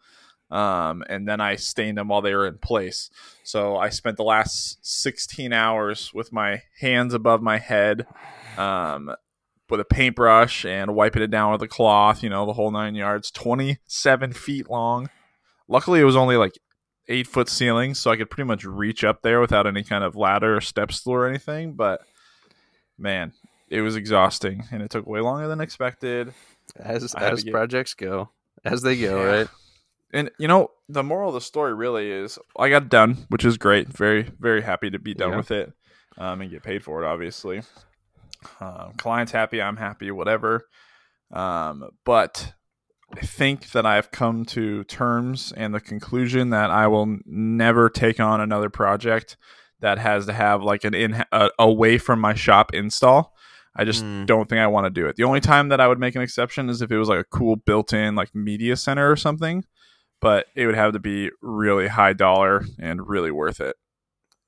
Um, 0.50 1.02
and 1.08 1.26
then 1.28 1.40
I 1.40 1.56
stained 1.56 1.98
them 1.98 2.08
while 2.08 2.22
they 2.22 2.32
were 2.34 2.46
in 2.46 2.58
place. 2.58 3.10
So 3.42 3.76
I 3.76 3.88
spent 3.88 4.16
the 4.16 4.22
last 4.24 4.78
16 4.82 5.52
hours 5.52 6.12
with 6.14 6.32
my 6.32 6.62
hands 6.80 7.14
above 7.14 7.42
my 7.42 7.58
head, 7.58 8.06
um, 8.56 9.12
with 9.68 9.80
a 9.80 9.84
paintbrush 9.84 10.64
and 10.64 10.94
wiping 10.94 11.22
it 11.22 11.30
down 11.32 11.50
with 11.50 11.62
a 11.62 11.66
cloth, 11.68 12.22
you 12.22 12.28
know, 12.30 12.46
the 12.46 12.52
whole 12.52 12.70
nine 12.70 12.94
yards, 12.94 13.30
27 13.32 14.32
feet 14.32 14.70
long. 14.70 15.10
Luckily, 15.66 16.00
it 16.00 16.04
was 16.04 16.14
only 16.14 16.36
like 16.36 16.52
eight 17.08 17.26
foot 17.26 17.48
ceiling, 17.48 17.94
so 17.94 18.12
I 18.12 18.16
could 18.16 18.30
pretty 18.30 18.46
much 18.46 18.64
reach 18.64 19.02
up 19.02 19.22
there 19.22 19.40
without 19.40 19.66
any 19.66 19.82
kind 19.82 20.04
of 20.04 20.14
ladder 20.14 20.56
or 20.56 20.60
step 20.60 20.92
stool 20.92 21.14
or 21.14 21.28
anything. 21.28 21.72
But 21.74 22.02
man, 22.96 23.32
it 23.68 23.80
was 23.80 23.96
exhausting 23.96 24.62
and 24.70 24.80
it 24.82 24.90
took 24.90 25.06
way 25.06 25.20
longer 25.20 25.48
than 25.48 25.60
expected. 25.60 26.32
As 26.76 27.12
as 27.16 27.42
get- 27.42 27.52
projects 27.52 27.94
go, 27.94 28.30
as 28.64 28.82
they 28.82 28.96
go, 28.96 29.20
Yeah. 29.20 29.24
right? 29.38 29.48
And 30.12 30.30
you 30.38 30.48
know, 30.48 30.70
the 30.88 31.02
moral 31.02 31.28
of 31.30 31.34
the 31.34 31.40
story 31.40 31.74
really 31.74 32.10
is 32.10 32.38
I 32.58 32.68
got 32.70 32.84
it 32.84 32.88
done, 32.88 33.26
which 33.28 33.44
is 33.44 33.58
great. 33.58 33.88
Very, 33.88 34.22
very 34.38 34.62
happy 34.62 34.90
to 34.90 34.98
be 34.98 35.14
done 35.14 35.30
Yeah. 35.32 35.36
with 35.36 35.50
it 35.50 35.72
um, 36.16 36.40
and 36.40 36.50
get 36.50 36.62
paid 36.62 36.84
for 36.84 37.02
it, 37.02 37.06
obviously. 37.06 37.62
Um, 38.60 38.92
client's 38.96 39.32
happy, 39.32 39.60
I'm 39.60 39.76
happy, 39.76 40.10
whatever. 40.10 40.66
Um, 41.32 41.88
but 42.04 42.52
I 43.16 43.20
think 43.20 43.70
that 43.72 43.84
I've 43.86 44.10
come 44.10 44.44
to 44.46 44.84
terms 44.84 45.52
and 45.56 45.74
the 45.74 45.80
conclusion 45.80 46.50
that 46.50 46.70
I 46.70 46.86
will 46.86 47.18
never 47.24 47.88
take 47.88 48.20
on 48.20 48.40
another 48.40 48.70
project 48.70 49.36
that 49.80 49.98
has 49.98 50.26
to 50.26 50.32
have 50.32 50.62
like 50.62 50.84
an 50.84 50.94
in 50.94 51.24
uh, 51.32 51.48
away 51.58 51.98
from 51.98 52.20
my 52.20 52.34
shop 52.34 52.72
install. 52.74 53.34
I 53.74 53.84
just 53.84 54.02
Hmm. 54.02 54.24
don't 54.24 54.48
think 54.48 54.60
I 54.60 54.66
want 54.68 54.86
to 54.86 54.90
do 54.90 55.06
it. 55.06 55.16
The 55.16 55.24
only 55.24 55.40
time 55.40 55.68
that 55.68 55.80
I 55.80 55.88
would 55.88 55.98
make 55.98 56.14
an 56.14 56.22
exception 56.22 56.70
is 56.70 56.80
if 56.80 56.90
it 56.90 56.98
was 56.98 57.08
like 57.08 57.20
a 57.20 57.24
cool 57.24 57.56
built-in 57.56 58.14
like 58.14 58.34
media 58.34 58.76
center 58.76 59.10
or 59.10 59.16
something, 59.16 59.64
but 60.20 60.46
it 60.54 60.66
would 60.66 60.74
have 60.74 60.92
to 60.92 60.98
be 60.98 61.30
really 61.42 61.88
high 61.88 62.12
dollar 62.12 62.64
and 62.78 63.08
really 63.08 63.30
worth 63.30 63.60
it. 63.60 63.76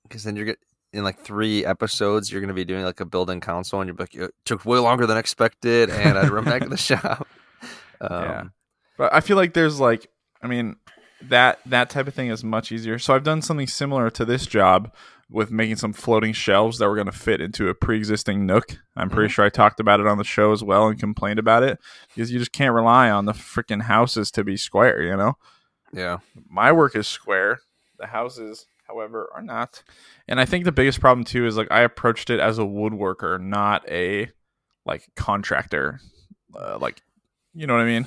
Because 0.03 0.25
then 0.25 0.37
you're 0.37 0.47
get 0.47 0.59
in 0.93 1.05
like 1.05 1.19
three 1.21 1.65
episodes, 1.65 2.33
you're 2.33 2.41
going 2.41 2.49
to 2.49 2.55
be 2.55 2.65
doing 2.65 2.85
like 2.85 3.01
a 3.01 3.05
building 3.05 3.41
council, 3.41 3.81
and 3.81 3.89
you're 3.89 3.97
like, 3.97 4.15
it 4.15 4.33
took 4.45 4.65
way 4.65 4.79
longer 4.79 5.07
than 5.07 5.19
expected, 5.19 5.91
and 5.91 6.19
I'd 6.19 6.31
run 6.31 6.45
back 6.45 6.63
to 6.63 6.69
the 6.69 6.77
shop. 6.79 7.27
Um, 8.01 8.23
Yeah. 8.23 8.45
But 8.97 9.15
I 9.15 9.21
feel 9.21 9.37
like 9.37 9.55
there's 9.55 9.79
like 9.79 10.09
I 10.43 10.49
mean 10.49 10.77
that 11.23 11.61
that 11.67 11.91
type 11.91 12.07
of 12.07 12.15
thing 12.15 12.29
is 12.29 12.45
much 12.45 12.73
easier. 12.73 12.99
So 12.99 13.15
I've 13.15 13.25
done 13.25 13.43
something 13.43 13.67
similar 13.67 14.11
to 14.11 14.25
this 14.25 14.47
job 14.47 14.93
with 15.31 15.51
making 15.51 15.77
some 15.77 15.93
floating 15.93 16.33
shelves 16.33 16.79
that 16.79 16.89
were 16.89 16.95
going 16.95 17.07
to 17.07 17.13
fit 17.13 17.41
into 17.41 17.69
a 17.69 17.75
pre-existing 17.75 18.47
nook. 18.47 18.79
I'm 18.97 19.11
pretty 19.11 19.31
sure 19.31 19.45
I 19.45 19.51
talked 19.51 19.79
about 19.79 20.01
it 20.01 20.07
on 20.07 20.17
the 20.17 20.25
show 20.25 20.53
as 20.53 20.65
well 20.65 20.89
and 20.89 20.99
complained 20.99 21.39
about 21.39 21.63
it 21.63 21.79
because 22.09 22.33
you 22.33 22.39
just 22.39 22.53
can't 22.53 22.75
rely 22.75 23.11
on 23.11 23.27
the 23.27 23.33
freaking 23.33 23.83
houses 23.83 24.31
to 24.33 24.45
be 24.45 24.57
square, 24.57 25.03
you 25.03 25.17
know? 25.17 25.35
Yeah. 25.93 26.19
my 26.49 26.73
work 26.73 26.95
is 26.97 27.07
square. 27.07 27.61
The 27.99 28.07
houses, 28.07 28.67
however, 28.87 29.29
are 29.35 29.43
not. 29.43 29.83
And 30.29 30.41
I 30.41 30.45
think 30.45 30.65
the 30.65 30.73
biggest 30.73 31.01
problem 31.01 31.25
too 31.25 31.47
is 31.47 31.57
like 31.57 31.69
I 31.71 31.81
approached 31.81 32.31
it 32.31 32.41
as 32.41 32.59
a 32.59 32.63
woodworker, 32.63 33.41
not 33.41 33.89
a 33.89 34.31
like 34.87 35.09
contractor. 35.17 36.01
Uh, 36.55 36.79
like, 36.79 37.03
you 37.55 37.67
know 37.67 37.75
what 37.75 37.83
I 37.83 37.87
mean? 37.87 38.07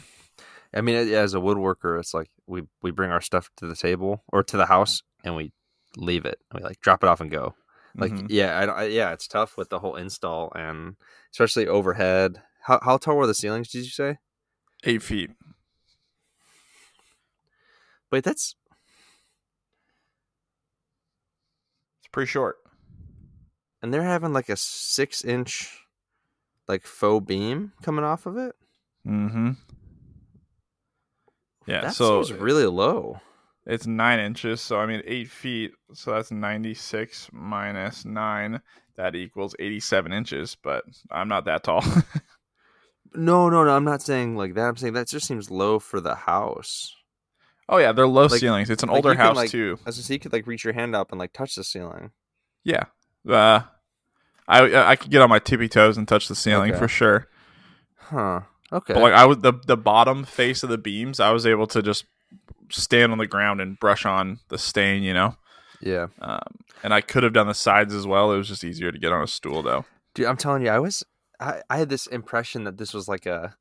I 0.73 0.81
mean, 0.81 0.95
as 0.95 1.33
a 1.33 1.37
woodworker, 1.39 1.99
it's 1.99 2.13
like 2.13 2.29
we 2.47 2.63
we 2.81 2.91
bring 2.91 3.11
our 3.11 3.19
stuff 3.21 3.49
to 3.57 3.67
the 3.67 3.75
table 3.75 4.23
or 4.31 4.43
to 4.43 4.55
the 4.57 4.65
house, 4.65 5.03
and 5.25 5.35
we 5.35 5.51
leave 5.97 6.25
it. 6.25 6.39
We 6.53 6.61
like 6.61 6.79
drop 6.79 7.03
it 7.03 7.09
off 7.09 7.19
and 7.21 7.29
go. 7.29 7.55
Like, 7.97 8.13
Mhm. 8.13 8.27
yeah, 8.29 8.57
I, 8.57 8.65
don't- 8.65 8.77
I, 8.77 8.83
yeah, 8.85 9.11
it's 9.11 9.27
tough 9.27 9.57
with 9.57 9.67
the 9.69 9.79
whole 9.79 9.97
install 9.97 10.49
and 10.55 10.95
especially 11.33 11.67
overhead. 11.67 12.41
How 12.63 12.79
how 12.81 12.95
tall 12.97 13.17
were 13.17 13.27
the 13.27 13.33
ceilings? 13.33 13.67
Did 13.69 13.83
you 13.83 13.91
say? 13.91 14.19
eight 14.85 15.03
feet. 15.03 15.29
Wait, 18.11 18.23
that's 18.23 18.55
It's 21.99 22.07
pretty 22.11 22.29
short. 22.29 22.57
and 23.81 23.93
they're 23.93 24.03
having 24.03 24.33
like 24.33 24.49
a 24.49 24.55
six 24.57 25.23
inch 25.23 25.85
like 26.67 26.83
faux 26.85 27.25
beam 27.25 27.71
coming 27.81 28.05
off 28.05 28.25
of 28.25 28.37
it. 28.37 28.55
Mm-hmm. 29.07 29.51
Yeah, 31.67 31.81
that 31.81 31.93
so 31.95 32.23
seems 32.23 32.39
really 32.39 32.65
low. 32.65 33.19
it's 33.65 33.87
nine 33.87 34.19
inches. 34.19 34.61
So 34.61 34.79
I 34.79 34.85
mean, 34.85 35.01
eight 35.05 35.29
feet. 35.29 35.71
So 35.93 36.11
that's 36.11 36.31
ninety-six 36.31 37.29
minus 37.31 38.03
nine. 38.05 38.61
That 38.97 39.15
equals 39.15 39.55
eighty-seven 39.59 40.11
inches. 40.11 40.55
But 40.61 40.83
I'm 41.09 41.27
not 41.27 41.45
that 41.45 41.63
tall. 41.63 41.83
No, 43.13 43.49
no, 43.49 43.65
no. 43.65 43.71
I'm 43.75 43.83
not 43.83 44.01
saying 44.01 44.37
like 44.37 44.53
that. 44.53 44.69
I'm 44.69 44.77
saying 44.77 44.93
that 44.93 45.09
just 45.09 45.27
seems 45.27 45.51
low 45.51 45.79
for 45.79 45.99
the 45.99 46.15
house. 46.15 46.95
Oh 47.71 47.77
yeah, 47.77 47.91
they're 47.93 48.07
low 48.07 48.25
Like- 48.27 48.39
ceilings. 48.39 48.69
It's 48.69 48.83
an 48.83 48.89
like, 48.89 48.97
older 48.97 49.15
can, 49.15 49.25
house 49.25 49.35
like- 49.37 49.49
too. 49.49 49.79
As 49.85 49.97
I 49.97 50.01
say, 50.03 50.13
you 50.15 50.19
could 50.19 50.33
like 50.33 50.45
reach 50.45 50.63
your 50.63 50.73
hand 50.73 50.95
up 50.95 51.11
and 51.11 51.17
like 51.19 51.33
touch 51.33 51.55
the 51.55 51.63
ceiling. 51.63 52.11
Yeah. 52.63 52.83
Uh, 53.27 53.61
I 54.47 54.89
I 54.91 54.95
could 54.95 55.09
get 55.11 55.21
on 55.21 55.29
my 55.29 55.39
tippy 55.39 55.69
toes 55.69 55.97
and 55.97 56.07
touch 56.07 56.27
the 56.27 56.35
ceiling 56.35 56.71
Okay. 56.71 56.79
for 56.79 56.87
sure. 56.87 57.27
Huh. 57.95 58.41
Okay. 58.71 58.93
But 58.93 59.01
like 59.03 59.13
I 59.13 59.25
would 59.25 59.41
the 59.41 59.53
the 59.65 59.77
bottom 59.77 60.23
face 60.25 60.63
of 60.63 60.69
the 60.69 60.77
beams, 60.77 61.19
I 61.19 61.31
was 61.31 61.45
able 61.47 61.67
to 61.67 61.81
just 61.81 62.05
stand 62.69 63.11
on 63.11 63.17
the 63.17 63.27
ground 63.27 63.61
and 63.61 63.79
brush 63.79 64.05
on 64.05 64.39
the 64.49 64.57
stain, 64.57 65.03
you 65.03 65.13
know. 65.13 65.35
yeah. 65.81 66.07
Um, 66.21 66.39
and 66.83 66.93
I 66.93 67.01
could 67.01 67.23
have 67.23 67.33
done 67.33 67.47
the 67.47 67.53
sides 67.53 67.93
as 67.93 68.07
well. 68.07 68.31
It 68.31 68.37
was 68.37 68.47
just 68.47 68.63
easier 68.63 68.91
to 68.91 68.97
get 68.99 69.11
on 69.11 69.23
a 69.23 69.27
stool 69.27 69.61
though. 69.63 69.85
Dude, 70.15 70.25
I'm 70.25 70.37
telling 70.37 70.63
you, 70.63 70.69
I 70.69 70.79
was 70.79 71.03
I, 71.39 71.61
I 71.69 71.77
had 71.77 71.89
this 71.89 72.07
impression 72.07 72.63
that 72.65 72.77
this 72.77 72.93
was 72.93 73.07
like 73.07 73.25
a 73.25 73.55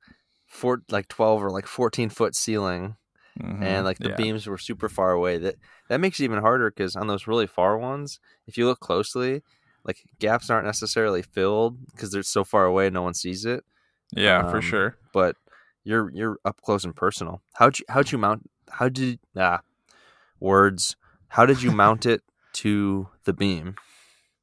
four 0.49 0.83
like 0.90 1.09
twelve 1.09 1.43
or 1.45 1.50
like 1.50 1.67
fourteen 1.67 2.09
foot 2.09 2.35
ceiling, 2.35 2.97
Mhm. 3.39 3.63
and 3.63 3.85
like 3.85 3.99
the 3.99 4.09
Yeah. 4.11 4.17
beams 4.17 4.47
were 4.47 4.59
super 4.59 4.89
far 4.89 5.13
away. 5.13 5.39
That 5.39 5.57
that 5.89 6.01
makes 6.01 6.19
it 6.21 6.25
even 6.25 6.41
harder 6.41 6.71
because 6.71 6.97
on 6.97 7.07
those 7.07 7.27
really 7.27 7.47
far 7.47 7.79
ones, 7.79 8.19
if 8.47 8.57
you 8.59 8.67
look 8.67 8.81
closely, 8.81 9.43
like 9.85 9.99
gaps 10.19 10.51
aren't 10.51 10.67
necessarily 10.67 11.23
filled 11.23 11.87
because 11.87 12.11
they're 12.11 12.23
so 12.23 12.45
far 12.45 12.65
away, 12.65 12.91
no 12.91 13.03
one 13.03 13.15
sees 13.15 13.45
it. 13.45 13.65
Yeah, 14.13 14.43
for 14.51 14.57
um, 14.57 14.63
sure. 14.63 14.97
But 15.13 15.37
you're 15.85 16.11
you're 16.11 16.39
up 16.45 16.61
close 16.63 16.85
and 16.85 16.95
personal. 16.97 17.41
How'd 17.55 17.79
you 17.79 17.85
how'd 17.89 18.11
you 18.11 18.19
mount? 18.19 18.51
How 18.71 18.89
did 18.89 19.19
ah 19.37 19.61
words? 20.41 20.97
How 21.29 21.47
did 21.47 21.63
you 21.63 21.71
mount 21.71 22.07
it 22.07 22.23
to 22.55 23.09
the 23.25 23.33
beam? 23.33 23.77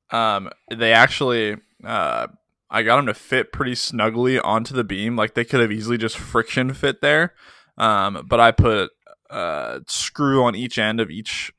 Um, 0.10 0.50
they 0.74 0.94
actually, 0.94 1.58
uh, 1.84 2.28
I 2.70 2.84
got 2.84 2.96
them 2.96 3.08
to 3.08 3.14
fit 3.14 3.52
pretty 3.52 3.76
snugly 3.76 4.40
onto 4.40 4.74
the 4.74 4.86
beam. 4.86 5.18
Like 5.18 5.34
they 5.34 5.44
could 5.44 5.60
have 5.60 5.72
easily 5.72 5.98
just 5.98 6.18
friction 6.18 6.74
fit 6.74 7.02
there. 7.02 7.34
Um, 7.78 8.26
but 8.28 8.40
I 8.40 8.52
put 8.52 8.92
uh 9.30 9.80
screw 9.88 10.44
on 10.44 10.56
each 10.56 10.78
end 10.78 11.00
of 11.02 11.10
each 11.12 11.54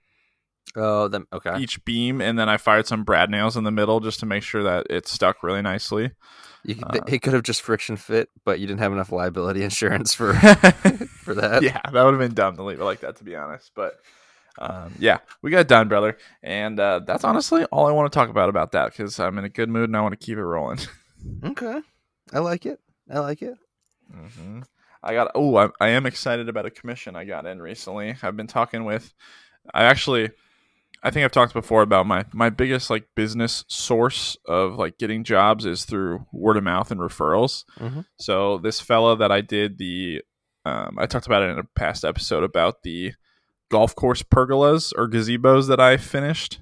Oh, 0.76 1.08
then 1.08 1.26
okay. 1.32 1.58
each 1.58 1.84
beam, 1.84 2.20
and 2.20 2.38
then 2.38 2.48
I 2.48 2.56
fired 2.56 2.86
some 2.86 3.02
brad 3.02 3.30
nails 3.30 3.56
in 3.56 3.64
the 3.64 3.70
middle 3.70 4.00
just 4.00 4.20
to 4.20 4.26
make 4.26 4.42
sure 4.42 4.62
that 4.62 4.86
it 4.90 5.08
stuck 5.08 5.42
really 5.42 5.62
nicely. 5.62 6.12
You, 6.64 6.84
uh, 6.84 7.00
it 7.06 7.22
could 7.22 7.32
have 7.32 7.42
just 7.42 7.62
friction 7.62 7.96
fit, 7.96 8.28
but 8.44 8.60
you 8.60 8.66
didn't 8.66 8.80
have 8.80 8.92
enough 8.92 9.10
liability 9.10 9.62
insurance 9.64 10.14
for 10.14 10.34
for 11.24 11.34
that. 11.34 11.62
Yeah 11.62 11.80
that 11.90 12.02
would 12.04 12.12
have 12.12 12.20
been 12.20 12.34
dumb 12.34 12.56
to 12.56 12.62
leave 12.62 12.80
it 12.80 12.84
like 12.84 13.00
that, 13.00 13.16
to 13.16 13.24
be 13.24 13.34
honest. 13.36 13.72
But 13.74 13.98
um, 14.58 14.94
yeah, 14.98 15.18
we 15.42 15.50
got 15.50 15.60
it 15.60 15.68
done, 15.68 15.88
brother, 15.88 16.18
and 16.42 16.78
uh, 16.80 17.00
that's 17.06 17.24
honestly 17.24 17.64
all 17.66 17.86
I 17.86 17.92
want 17.92 18.12
to 18.12 18.16
talk 18.16 18.28
about 18.28 18.48
about 18.48 18.72
that 18.72 18.90
because 18.92 19.18
I'm 19.20 19.38
in 19.38 19.44
a 19.44 19.48
good 19.48 19.68
mood 19.68 19.88
and 19.88 19.96
I 19.96 20.00
want 20.00 20.18
to 20.18 20.24
keep 20.24 20.36
it 20.38 20.44
rolling. 20.44 20.78
Okay, 21.44 21.80
I 22.32 22.38
like 22.40 22.66
it. 22.66 22.80
I 23.10 23.18
like 23.20 23.42
it. 23.42 23.58
hmm 24.10 24.60
I 25.02 25.14
got. 25.14 25.30
Oh, 25.34 25.56
I, 25.56 25.68
I 25.80 25.88
am 25.90 26.06
excited 26.06 26.48
about 26.48 26.66
a 26.66 26.70
commission 26.70 27.14
I 27.16 27.24
got 27.24 27.46
in 27.46 27.60
recently. 27.62 28.16
I've 28.22 28.36
been 28.36 28.46
talking 28.46 28.84
with. 28.84 29.14
I 29.72 29.84
actually, 29.84 30.30
I 31.02 31.10
think 31.10 31.24
I've 31.24 31.30
talked 31.32 31.52
before 31.52 31.82
about 31.82 32.06
my 32.06 32.24
my 32.32 32.50
biggest 32.50 32.90
like 32.90 33.06
business 33.14 33.64
source 33.68 34.36
of 34.46 34.74
like 34.76 34.98
getting 34.98 35.24
jobs 35.24 35.64
is 35.64 35.84
through 35.84 36.26
word 36.32 36.56
of 36.56 36.64
mouth 36.64 36.90
and 36.90 37.00
referrals. 37.00 37.64
Mhm. 37.78 38.04
So 38.18 38.58
this 38.58 38.80
fella 38.80 39.16
that 39.18 39.30
I 39.30 39.40
did 39.40 39.78
the, 39.78 40.22
um, 40.64 40.96
I 40.98 41.06
talked 41.06 41.26
about 41.26 41.42
it 41.42 41.50
in 41.50 41.58
a 41.58 41.64
past 41.76 42.04
episode 42.04 42.42
about 42.42 42.82
the 42.82 43.12
golf 43.70 43.94
course 43.94 44.22
pergolas 44.22 44.92
or 44.96 45.08
gazebos 45.08 45.68
that 45.68 45.78
I 45.80 45.96
finished 45.98 46.58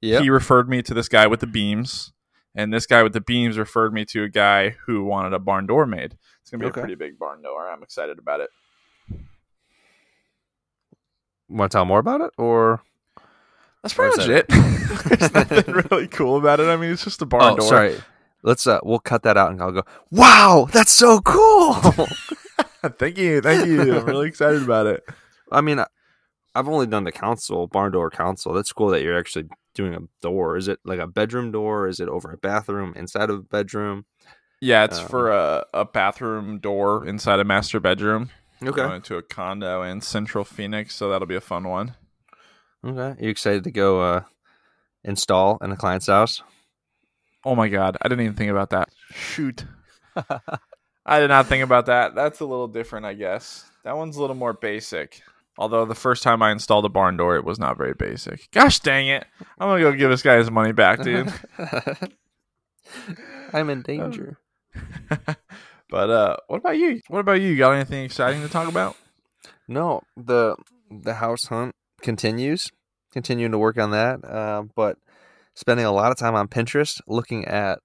Yeah. 0.00 0.20
he 0.20 0.30
referred 0.30 0.68
me 0.68 0.80
to 0.82 0.94
this 0.94 1.08
guy 1.08 1.26
with 1.26 1.40
the 1.40 1.46
beams, 1.48 2.12
and 2.56 2.72
this 2.72 2.86
guy 2.86 3.02
with 3.02 3.12
the 3.12 3.20
beams 3.20 3.58
referred 3.58 3.92
me 3.92 4.04
to 4.06 4.24
a 4.24 4.28
guy 4.28 4.70
who 4.86 5.04
wanted 5.04 5.34
a 5.34 5.38
barn 5.38 5.66
door 5.66 5.86
made. 5.86 6.16
It's 6.40 6.50
gonna 6.50 6.62
be 6.62 6.68
Okay. 6.68 6.80
a 6.80 6.82
pretty 6.82 6.94
big 6.96 7.18
barn 7.18 7.42
door. 7.42 7.68
I'm 7.68 7.82
excited 7.82 8.18
about 8.18 8.40
it. 8.40 8.50
Want 11.48 11.70
to 11.70 11.76
tell 11.76 11.84
more 11.84 12.00
about 12.00 12.22
it, 12.22 12.32
or 12.38 12.82
That's 13.82 13.94
pretty 13.94 14.16
much 14.16 14.28
it. 14.28 14.48
There's 14.48 15.32
nothing 15.32 15.74
really 15.90 16.08
cool 16.08 16.38
about 16.38 16.58
it. 16.58 16.68
I 16.68 16.76
mean, 16.76 16.90
it's 16.90 17.04
just 17.04 17.22
a 17.22 17.26
barn 17.26 17.44
oh, 17.44 17.56
door. 17.56 17.68
sorry. 17.68 17.96
Let's 18.42 18.66
uh, 18.66 18.80
we'll 18.82 18.98
cut 18.98 19.22
that 19.24 19.36
out, 19.36 19.50
and 19.50 19.60
I'll 19.60 19.72
go. 19.72 19.82
Wow, 20.10 20.68
that's 20.72 20.92
so 20.92 21.20
cool. 21.20 21.74
thank 22.98 23.18
you, 23.18 23.40
thank 23.40 23.66
you. 23.66 23.98
I'm 23.98 24.06
really 24.06 24.28
excited 24.28 24.62
about 24.62 24.86
it. 24.86 25.04
I 25.52 25.60
mean, 25.60 25.84
I've 26.54 26.68
only 26.68 26.86
done 26.86 27.04
the 27.04 27.12
council 27.12 27.66
barn 27.66 27.92
door 27.92 28.10
council. 28.10 28.52
That's 28.52 28.72
cool 28.72 28.88
that 28.88 29.02
you're 29.02 29.18
actually 29.18 29.48
doing 29.76 29.94
a 29.94 30.00
door. 30.20 30.56
Is 30.56 30.66
it 30.68 30.80
like 30.84 30.98
a 30.98 31.06
bedroom 31.06 31.52
door? 31.52 31.86
Is 31.86 32.00
it 32.00 32.08
over 32.08 32.32
a 32.32 32.36
bathroom 32.36 32.92
inside 32.96 33.30
of 33.30 33.38
a 33.38 33.42
bedroom? 33.42 34.06
Yeah, 34.60 34.84
it's 34.84 34.98
Um, 34.98 35.06
for 35.08 35.30
a, 35.30 35.64
a 35.72 35.84
bathroom 35.84 36.58
door 36.58 37.06
inside 37.06 37.38
a 37.38 37.44
master 37.44 37.78
bedroom. 37.78 38.30
Okay. 38.62 38.72
Going 38.72 39.02
to 39.02 39.18
a 39.18 39.22
condo 39.22 39.82
in 39.82 40.00
Central 40.00 40.44
Phoenix, 40.44 40.94
so 40.94 41.10
that'll 41.10 41.26
be 41.28 41.36
a 41.36 41.40
fun 41.42 41.68
one. 41.68 41.94
Okay. 42.84 42.98
Are 42.98 43.16
you 43.20 43.28
excited 43.28 43.64
to 43.64 43.70
go 43.70 44.00
uh, 44.00 44.22
install 45.04 45.58
in 45.60 45.70
a 45.72 45.76
client's 45.76 46.06
house? 46.06 46.42
Oh 47.44 47.54
my 47.54 47.68
god, 47.68 47.96
I 48.00 48.08
didn't 48.08 48.24
even 48.24 48.36
think 48.36 48.50
about 48.50 48.70
that. 48.70 48.88
Shoot. 49.12 49.64
I 51.06 51.20
did 51.20 51.28
not 51.28 51.46
think 51.46 51.62
about 51.62 51.86
that. 51.86 52.14
That's 52.14 52.40
a 52.40 52.46
little 52.46 52.66
different, 52.66 53.06
I 53.06 53.14
guess. 53.14 53.70
That 53.84 53.96
one's 53.96 54.16
a 54.16 54.20
little 54.20 54.34
more 54.34 54.52
basic. 54.54 55.22
Although 55.58 55.86
the 55.86 55.94
first 55.94 56.22
time 56.22 56.42
I 56.42 56.52
installed 56.52 56.84
a 56.84 56.90
barn 56.90 57.16
door, 57.16 57.36
it 57.36 57.44
was 57.44 57.58
not 57.58 57.78
very 57.78 57.94
basic. 57.94 58.50
Gosh 58.50 58.80
dang 58.80 59.08
it. 59.08 59.24
I'm 59.58 59.68
going 59.68 59.82
to 59.82 59.90
go 59.90 59.96
give 59.96 60.10
this 60.10 60.22
guy 60.22 60.36
his 60.36 60.50
money 60.50 60.72
back, 60.72 61.02
dude. 61.02 61.32
I'm 63.52 63.70
in 63.70 63.82
danger. 63.82 64.38
but 65.88 66.10
uh 66.10 66.36
what 66.48 66.58
about 66.58 66.76
you? 66.76 67.00
What 67.08 67.20
about 67.20 67.40
you? 67.40 67.48
You 67.48 67.56
got 67.56 67.72
anything 67.72 68.04
exciting 68.04 68.42
to 68.42 68.48
talk 68.48 68.68
about? 68.68 68.96
No, 69.66 70.02
the 70.16 70.56
the 70.90 71.14
house 71.14 71.46
hunt 71.46 71.74
continues. 72.02 72.70
Continuing 73.12 73.52
to 73.52 73.58
work 73.58 73.78
on 73.78 73.92
that, 73.92 74.22
uh, 74.26 74.64
but 74.74 74.98
spending 75.54 75.86
a 75.86 75.92
lot 75.92 76.12
of 76.12 76.18
time 76.18 76.34
on 76.34 76.48
Pinterest, 76.48 77.00
looking 77.08 77.46
at 77.46 77.78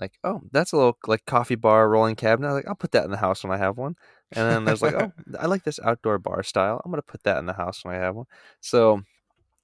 like, 0.00 0.12
oh, 0.24 0.42
that's 0.52 0.72
a 0.72 0.76
little 0.76 0.98
like 1.06 1.24
coffee 1.26 1.54
bar 1.54 1.88
rolling 1.88 2.16
cabinet. 2.16 2.52
Like, 2.52 2.66
I'll 2.66 2.74
put 2.74 2.92
that 2.92 3.04
in 3.04 3.10
the 3.10 3.16
house 3.18 3.44
when 3.44 3.52
I 3.52 3.58
have 3.58 3.76
one. 3.76 3.94
And 4.32 4.50
then 4.50 4.64
there's 4.64 4.82
like, 4.82 4.94
oh, 4.94 5.12
I 5.38 5.46
like 5.46 5.64
this 5.64 5.80
outdoor 5.82 6.18
bar 6.18 6.42
style. 6.42 6.80
I'm 6.84 6.90
gonna 6.90 7.02
put 7.02 7.22
that 7.22 7.38
in 7.38 7.46
the 7.46 7.54
house 7.54 7.84
when 7.84 7.94
I 7.94 7.98
have 7.98 8.14
one. 8.14 8.26
So, 8.60 9.02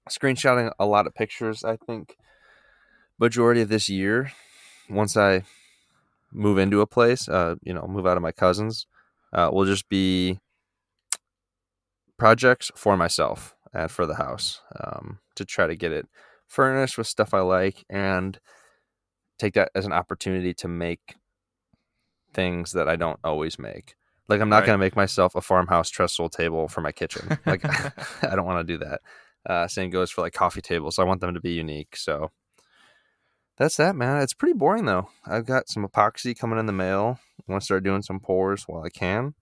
screenshotting 0.09 0.73
a 0.79 0.87
lot 0.87 1.07
of 1.07 1.15
pictures. 1.15 1.65
I 1.65 1.77
think 1.77 2.17
majority 3.19 3.61
of 3.61 3.69
this 3.69 3.89
year, 3.89 4.33
once 4.89 5.17
I 5.17 5.45
move 6.33 6.59
into 6.59 6.81
a 6.81 6.87
place, 6.87 7.29
uh, 7.29 7.57
you 7.63 7.75
know, 7.75 7.87
move 7.87 8.07
out 8.07 8.17
of 8.17 8.23
my 8.23 8.33
cousins, 8.33 8.87
uh, 9.33 9.51
will 9.53 9.67
just 9.67 9.89
be 9.89 10.39
projects 12.17 12.71
for 12.75 12.97
myself 12.97 13.55
and 13.73 13.91
for 13.91 14.07
the 14.07 14.15
house 14.15 14.61
um, 14.81 15.19
to 15.35 15.45
try 15.45 15.67
to 15.67 15.77
get 15.77 15.93
it 15.93 16.07
furnished 16.47 16.97
with 16.97 17.07
stuff 17.07 17.35
I 17.35 17.41
like 17.41 17.85
and 17.91 18.39
take 19.39 19.55
that 19.55 19.71
as 19.75 19.85
an 19.85 19.93
opportunity 19.93 20.55
to 20.55 20.69
make 20.69 21.17
things 22.33 22.73
that 22.73 22.89
I 22.89 22.97
don't 22.97 23.19
always 23.25 23.59
make. 23.59 23.95
Like 24.29 24.41
I'm 24.41 24.49
not 24.49 24.59
Right. 24.61 24.67
going 24.67 24.79
to 24.79 24.85
make 24.85 24.97
myself 24.97 25.35
a 25.35 25.41
farmhouse 25.41 25.91
trestle 25.91 26.29
table 26.29 26.69
for 26.69 26.81
my 26.81 26.93
kitchen. 26.93 27.39
Like 27.47 27.65
I 28.23 28.35
don't 28.35 28.47
want 28.47 28.67
to 28.67 28.73
do 28.79 28.85
that. 28.85 29.01
Uh, 29.49 29.69
same 29.69 29.91
goes 29.91 30.11
for 30.11 30.23
like 30.23 30.33
coffee 30.33 30.63
tables. 30.63 30.99
I 30.99 31.05
want 31.05 31.21
them 31.21 31.35
to 31.35 31.41
be 31.41 31.53
unique. 31.53 31.97
So 31.97 32.31
that's 33.57 33.77
that, 33.77 33.95
man. 33.95 34.23
It's 34.23 34.35
pretty 34.35 34.55
boring 34.55 34.87
though. 34.87 35.09
I've 35.27 35.47
got 35.47 35.69
some 35.69 35.87
epoxy 35.87 36.37
coming 36.37 36.59
in 36.59 36.67
the 36.67 36.73
mail. 36.73 37.19
I 37.47 37.53
want 37.53 37.63
to 37.63 37.65
start 37.65 37.85
doing 37.85 38.03
some 38.03 38.21
pours 38.21 38.65
while 38.67 38.83
I 38.83 38.89
can, 38.89 39.35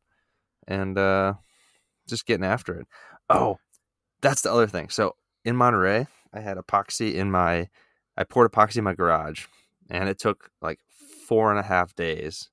and 0.66 0.98
uh, 0.98 1.34
just 2.08 2.26
getting 2.26 2.44
after 2.44 2.80
it. 2.80 2.86
Oh, 3.30 3.58
that's 4.20 4.42
the 4.42 4.52
other 4.52 4.66
thing. 4.66 4.88
So 4.88 5.14
in 5.44 5.56
Monterey, 5.56 6.08
I 6.34 6.40
had 6.40 6.56
epoxy 6.58 7.14
in 7.14 7.30
my. 7.30 7.68
I 8.16 8.24
poured 8.24 8.50
epoxy 8.52 8.78
in 8.78 8.84
my 8.84 8.94
garage, 8.94 9.46
and 9.88 10.08
it 10.08 10.18
took 10.18 10.50
like 10.60 10.80
four 11.26 11.50
and 11.50 11.58
a 11.58 11.62
half 11.62 11.94
days, 11.94 12.50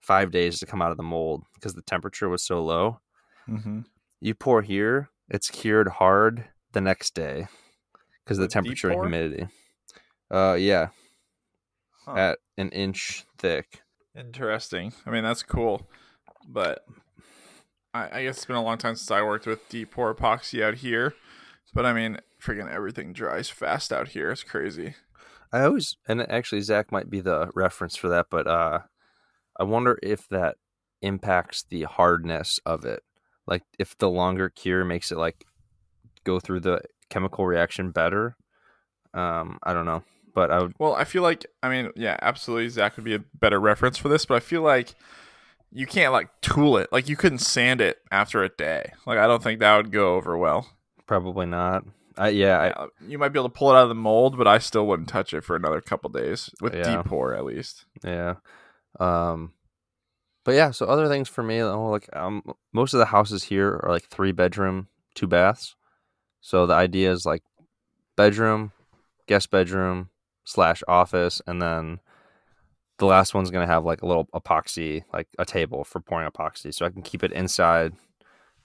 five 0.00 0.30
days 0.30 0.58
to 0.58 0.66
come 0.66 0.82
out 0.82 0.90
of 0.90 0.96
the 0.96 1.02
mold 1.02 1.44
because 1.54 1.74
the 1.74 1.82
temperature 1.82 2.28
was 2.28 2.42
so 2.42 2.62
low. 2.62 3.00
Mm-hmm. 3.48 3.80
You 4.20 4.34
pour 4.34 4.62
here, 4.62 5.10
it's 5.28 5.50
cured 5.50 5.88
hard 5.88 6.44
the 6.72 6.80
next 6.80 7.14
day 7.14 7.46
because 8.24 8.38
of 8.38 8.42
the 8.42 8.48
temperature 8.48 8.90
and 8.90 9.00
humidity. 9.00 9.46
Uh, 10.30 10.56
yeah, 10.58 10.88
Huh. 12.06 12.14
at 12.16 12.38
an 12.56 12.70
inch 12.70 13.24
thick. 13.38 13.82
Interesting. 14.16 14.92
I 15.06 15.10
mean, 15.10 15.22
that's 15.22 15.42
cool, 15.42 15.86
but 16.48 16.84
I, 17.92 18.20
I 18.20 18.22
guess 18.24 18.38
it's 18.38 18.46
been 18.46 18.56
a 18.56 18.62
long 18.62 18.78
time 18.78 18.96
since 18.96 19.10
I 19.10 19.22
worked 19.22 19.46
with 19.46 19.68
deep 19.68 19.90
pour 19.90 20.14
epoxy 20.14 20.62
out 20.62 20.74
here. 20.76 21.14
But 21.74 21.86
I 21.86 21.92
mean, 21.92 22.18
freaking 22.42 22.70
everything 22.72 23.12
dries 23.12 23.48
fast 23.50 23.92
out 23.92 24.08
here. 24.08 24.30
It's 24.30 24.42
crazy. 24.42 24.94
I 25.52 25.62
always 25.62 25.96
and 26.08 26.22
actually 26.30 26.62
Zach 26.62 26.90
might 26.90 27.10
be 27.10 27.20
the 27.20 27.50
reference 27.54 27.96
for 27.96 28.08
that, 28.08 28.26
but 28.30 28.46
uh 28.46 28.80
I 29.60 29.64
wonder 29.64 29.98
if 30.02 30.26
that 30.30 30.56
impacts 31.02 31.62
the 31.68 31.82
hardness 31.82 32.58
of 32.66 32.84
it. 32.84 33.02
Like 33.46 33.62
if 33.78 33.96
the 33.98 34.08
longer 34.10 34.48
cure 34.48 34.84
makes 34.84 35.12
it 35.12 35.18
like 35.18 35.44
go 36.24 36.40
through 36.40 36.60
the 36.60 36.80
chemical 37.10 37.46
reaction 37.46 37.90
better. 37.90 38.36
Um, 39.14 39.58
I 39.62 39.72
don't 39.72 39.86
know. 39.86 40.02
but 40.34 40.50
I 40.50 40.60
would. 40.62 40.74
Well, 40.78 40.94
I 40.94 41.04
feel 41.04 41.22
like 41.22 41.44
I 41.62 41.68
mean, 41.68 41.90
yeah, 41.96 42.16
absolutely. 42.22 42.68
Zach 42.70 42.96
would 42.96 43.04
be 43.04 43.14
a 43.14 43.24
better 43.38 43.60
reference 43.60 43.98
for 43.98 44.08
this, 44.08 44.24
but 44.24 44.34
I 44.36 44.40
feel 44.40 44.62
like 44.62 44.94
you 45.72 45.86
can't 45.86 46.12
like 46.12 46.28
tool 46.40 46.76
it. 46.78 46.88
Like 46.92 47.08
you 47.08 47.16
couldn't 47.16 47.38
sand 47.38 47.80
it 47.80 47.98
after 48.10 48.42
a 48.42 48.48
day. 48.48 48.92
Like 49.06 49.18
I 49.18 49.26
don't 49.26 49.42
think 49.42 49.60
that 49.60 49.76
would 49.76 49.92
go 49.92 50.14
over 50.16 50.36
well. 50.38 50.68
Probably 51.06 51.46
not. 51.46 51.84
I, 52.16 52.28
yeah, 52.28 52.72
I, 52.76 52.86
you 53.08 53.18
might 53.18 53.30
be 53.30 53.38
able 53.38 53.48
to 53.48 53.54
pull 53.56 53.70
it 53.70 53.74
out 53.76 53.84
of 53.84 53.88
the 53.88 53.94
mold, 53.94 54.36
but 54.36 54.46
I 54.46 54.58
still 54.58 54.86
wouldn't 54.86 55.08
touch 55.08 55.32
it 55.32 55.42
for 55.42 55.56
another 55.56 55.80
couple 55.80 56.10
days 56.10 56.50
with 56.60 56.74
Yeah. 56.74 56.96
deep 56.96 57.06
pour 57.06 57.34
at 57.34 57.44
least. 57.44 57.86
Yeah. 58.04 58.34
Um 58.98 59.52
but 60.44 60.52
yeah, 60.52 60.70
so 60.70 60.86
other 60.86 61.06
things 61.08 61.28
for 61.28 61.42
me, 61.42 61.60
oh, 61.60 61.90
like 61.90 62.08
um 62.16 62.42
most 62.72 62.94
of 62.94 62.98
the 62.98 63.06
houses 63.06 63.44
here 63.44 63.80
are 63.82 63.90
like 63.90 64.04
three 64.04 64.32
bedroom, 64.32 64.88
two 65.14 65.26
baths. 65.26 65.76
So 66.40 66.66
the 66.66 66.74
idea 66.74 67.12
is 67.12 67.26
like 67.26 67.42
bedroom, 68.16 68.72
guest 69.26 69.50
bedroom, 69.50 70.08
slash 70.44 70.82
office, 70.88 71.42
and 71.46 71.60
then 71.60 72.00
the 72.98 73.06
last 73.06 73.34
one's 73.34 73.50
gonna 73.50 73.66
have 73.66 73.84
like 73.84 74.02
a 74.02 74.06
little 74.06 74.26
epoxy, 74.34 75.02
like 75.12 75.28
a 75.38 75.44
table 75.44 75.84
for 75.84 76.00
pouring 76.00 76.28
epoxy. 76.28 76.72
So 76.74 76.84
I 76.86 76.90
can 76.90 77.02
keep 77.02 77.22
it 77.22 77.32
inside 77.32 77.92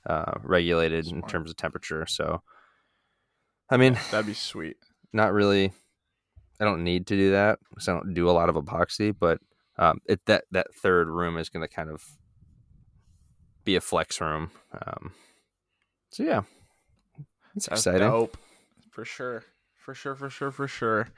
uh 0.08 0.34
regulated 0.44 1.08
in 1.08 1.22
terms 1.24 1.50
of 1.50 1.58
temperature. 1.58 2.06
So 2.06 2.42
I 3.70 3.78
mean 3.78 3.98
That'd 4.12 4.28
be 4.28 4.34
sweet. 4.34 4.78
not 5.14 5.34
really 5.34 5.74
I 6.60 6.64
don't 6.64 6.84
need 6.84 7.08
to 7.08 7.16
do 7.18 7.32
that 7.32 7.60
because 7.70 7.90
I 7.90 7.94
don't 7.94 8.14
do 8.14 8.30
a 8.30 8.32
lot 8.32 8.48
of 8.50 8.56
epoxy, 8.56 9.14
but 9.18 9.40
um, 9.78 10.00
it 10.06 10.26
that 10.26 10.46
that 10.52 10.68
third 10.76 11.10
room 11.10 11.38
is 11.38 11.50
going 11.50 11.68
to 11.68 11.74
kind 11.74 11.90
of 11.90 12.02
be 13.64 13.76
a 13.76 13.82
flex 13.82 14.22
room. 14.22 14.52
Um, 14.74 15.14
so 16.12 16.24
yeah, 16.24 16.44
it's 17.56 17.68
That's 17.68 17.82
exciting. 17.82 18.08
dope. 18.08 18.38
For 18.92 19.06
sure. 19.06 19.44
For 19.78 19.94
sure, 19.94 20.16
for 20.16 20.30
sure, 20.30 20.52
for 20.52 20.68
sure. 20.68 21.10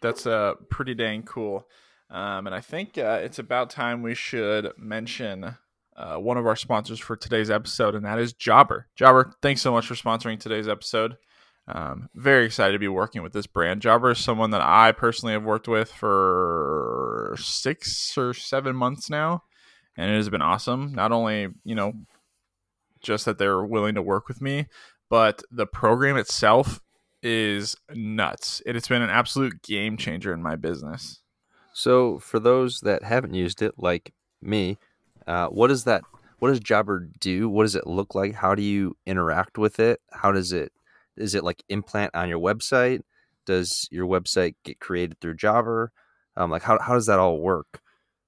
That's 0.00 0.26
uh 0.26 0.54
pretty 0.68 0.94
dang 0.94 1.22
cool. 1.22 1.66
Um, 2.10 2.46
and 2.46 2.54
I 2.54 2.60
think 2.60 2.98
uh, 2.98 3.20
it's 3.22 3.38
about 3.38 3.70
time 3.70 4.02
we 4.02 4.14
should 4.14 4.72
mention 4.76 5.56
uh, 5.96 6.16
one 6.16 6.36
of 6.36 6.46
our 6.46 6.56
sponsors 6.56 6.98
for 6.98 7.16
today's 7.16 7.50
episode, 7.50 7.94
and 7.94 8.04
that 8.04 8.18
is 8.18 8.34
Jobber. 8.34 8.86
Jobber, 8.96 9.32
thanks 9.40 9.62
so 9.62 9.72
much 9.72 9.86
for 9.86 9.94
sponsoring 9.94 10.38
today's 10.38 10.68
episode. 10.68 11.16
Um, 11.68 12.08
very 12.14 12.44
excited 12.44 12.72
to 12.72 12.78
be 12.78 12.88
working 12.88 13.22
with 13.22 13.32
this 13.32 13.46
brand. 13.46 13.82
Jobber 13.82 14.10
is 14.10 14.18
someone 14.18 14.50
that 14.50 14.62
I 14.62 14.92
personally 14.92 15.32
have 15.32 15.44
worked 15.44 15.68
with 15.68 15.92
for 15.92 17.36
six 17.38 18.16
or 18.18 18.34
seven 18.34 18.74
months 18.74 19.08
now, 19.08 19.44
and 19.96 20.10
it 20.10 20.16
has 20.16 20.28
been 20.28 20.42
awesome. 20.42 20.92
Not 20.92 21.12
only, 21.12 21.48
you 21.64 21.74
know, 21.74 21.92
just 23.00 23.24
that 23.26 23.38
they're 23.38 23.64
willing 23.64 23.94
to 23.94 24.02
work 24.02 24.28
with 24.28 24.40
me, 24.40 24.66
but 25.08 25.42
the 25.50 25.66
program 25.66 26.16
itself 26.16 26.80
is 27.22 27.76
nuts. 27.94 28.60
It 28.66 28.74
has 28.74 28.88
been 28.88 29.02
an 29.02 29.10
absolute 29.10 29.62
game 29.62 29.96
changer 29.96 30.32
in 30.32 30.42
my 30.42 30.56
business. 30.56 31.20
So 31.72 32.18
for 32.18 32.40
those 32.40 32.80
that 32.80 33.04
haven't 33.04 33.34
used 33.34 33.62
it, 33.62 33.74
like 33.78 34.12
me, 34.40 34.78
uh, 35.26 35.46
what 35.46 35.68
does 35.68 35.84
that? 35.84 36.02
What 36.40 36.48
does 36.48 36.60
Jobber 36.60 37.08
do? 37.20 37.48
What 37.48 37.62
does 37.62 37.76
it 37.76 37.86
look 37.86 38.16
like? 38.16 38.34
How 38.34 38.56
do 38.56 38.62
you 38.62 38.96
interact 39.06 39.58
with 39.58 39.78
it? 39.78 40.00
How 40.10 40.32
does 40.32 40.52
it? 40.52 40.72
Is 41.16 41.34
it 41.34 41.44
like 41.44 41.62
implant 41.68 42.14
on 42.14 42.28
your 42.28 42.38
website? 42.40 43.00
Does 43.46 43.88
your 43.90 44.06
website 44.06 44.54
get 44.64 44.80
created 44.80 45.20
through 45.20 45.36
Jobber? 45.36 45.92
Um, 46.36 46.50
like 46.50 46.62
how 46.62 46.78
how 46.80 46.94
does 46.94 47.06
that 47.06 47.18
all 47.18 47.40
work? 47.40 47.80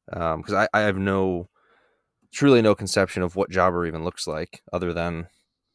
Because 0.06 0.52
I, 0.52 0.68
I 0.74 0.80
have 0.80 0.98
no, 0.98 1.48
truly 2.32 2.60
no 2.60 2.74
conception 2.74 3.22
of 3.22 3.36
what 3.36 3.50
Jobber 3.50 3.86
even 3.86 4.04
looks 4.04 4.26
like, 4.26 4.60
other 4.72 4.92
than 4.92 5.28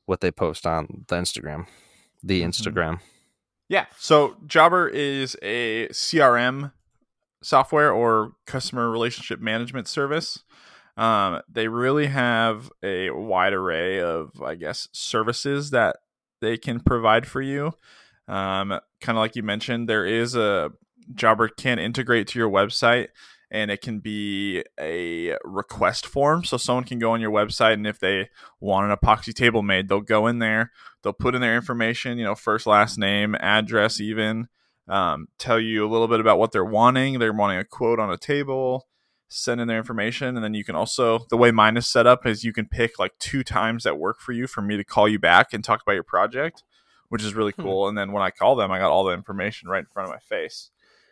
what 0.06 0.22
they 0.22 0.32
post 0.32 0.68
on 0.68 1.06
the 1.08 1.16
Instagram, 1.16 1.66
the 2.24 2.42
Mhm. 2.42 2.48
Instagram. 2.50 3.00
Yeah. 3.70 3.86
So 3.98 4.36
Jobber 4.46 4.88
is 4.88 5.36
a 5.42 5.88
CRM 5.90 6.72
software 7.42 7.92
or 7.92 8.34
customer 8.46 8.90
relationship 8.92 9.40
management 9.40 9.88
service. 9.88 10.44
Um, 10.98 11.42
they 11.48 11.68
really 11.70 12.08
have 12.08 12.70
a 12.84 13.12
wide 13.12 13.54
array 13.54 14.02
of, 14.02 14.42
I 14.42 14.56
guess, 14.56 14.90
services 14.92 15.70
that 15.72 15.98
they 16.42 16.58
can 16.58 16.80
provide 16.80 17.28
for 17.28 17.42
you. 17.42 17.74
Um, 18.28 18.80
kind 19.02 19.18
of 19.18 19.22
like 19.22 19.36
you 19.36 19.44
mentioned, 19.44 19.90
there 19.90 20.06
is 20.06 20.36
a 20.36 20.72
Jobber 21.14 21.48
can 21.48 21.80
integrate 21.80 22.28
to 22.28 22.40
your 22.40 22.50
website 22.50 23.08
and 23.52 23.72
it 23.72 23.82
can 23.82 24.00
be 24.00 24.64
a 24.80 25.36
request 25.44 26.06
form. 26.06 26.44
So 26.44 26.58
someone 26.58 26.84
can 26.84 27.00
go 27.00 27.12
on 27.12 27.22
your 27.22 27.32
website 27.32 27.74
and 27.74 27.88
if 27.88 28.00
they 28.00 28.30
want 28.60 28.92
an 28.92 28.96
epoxy 28.96 29.34
table 29.34 29.64
made, 29.64 29.90
they'll 29.90 30.02
go 30.02 30.28
in 30.28 30.40
there, 30.40 30.72
they'll 31.02 31.14
put 31.14 31.34
in 31.34 31.42
their 31.42 31.56
information, 31.56 32.18
you 32.18 32.24
know, 32.24 32.36
first, 32.36 32.68
last 32.68 32.98
name, 32.98 33.36
address, 33.40 34.00
even 34.00 34.48
um, 34.88 35.28
tell 35.38 35.60
you 35.60 35.86
a 35.86 35.90
little 35.90 36.08
bit 36.08 36.20
about 36.20 36.40
what 36.40 36.52
they're 36.52 36.66
wanting. 36.66 37.20
They're 37.20 37.34
wanting 37.34 37.60
a 37.60 37.64
quote 37.64 38.00
on 38.00 38.12
a 38.12 38.18
table, 38.18 38.88
send 39.30 39.62
in 39.62 39.68
their 39.68 39.78
information, 39.78 40.36
and 40.36 40.44
then 40.44 40.54
you 40.54 40.64
can 40.64 40.76
also 40.76 41.26
the 41.30 41.38
way 41.38 41.52
mine 41.52 41.78
is 41.78 41.88
set 41.88 42.08
up 42.08 42.26
is 42.26 42.44
you 42.44 42.54
can 42.54 42.66
pick 42.68 43.00
like 43.00 43.14
two 43.20 43.44
times 43.44 43.84
that 43.84 43.98
work 44.00 44.20
for 44.20 44.32
you 44.34 44.48
for 44.48 44.62
me 44.62 44.76
to 44.78 44.84
call 44.84 45.08
you 45.08 45.20
back 45.20 45.54
and 45.54 45.64
talk 45.64 45.82
about 45.82 45.94
your 45.94 46.04
project, 46.04 46.64
which 47.10 47.24
is 47.24 47.34
really 47.36 47.54
Hmm. 47.54 47.62
cool. 47.62 47.88
And 47.88 47.98
then 47.98 48.12
when 48.12 48.24
I 48.24 48.32
call 48.32 48.56
them, 48.56 48.72
I 48.72 48.80
got 48.80 48.92
all 48.92 49.04
the 49.06 49.14
information 49.14 49.70
right 49.70 49.80
in 49.80 49.86
front 49.94 50.10
of 50.10 50.14
my 50.16 50.20
face. 50.20 50.72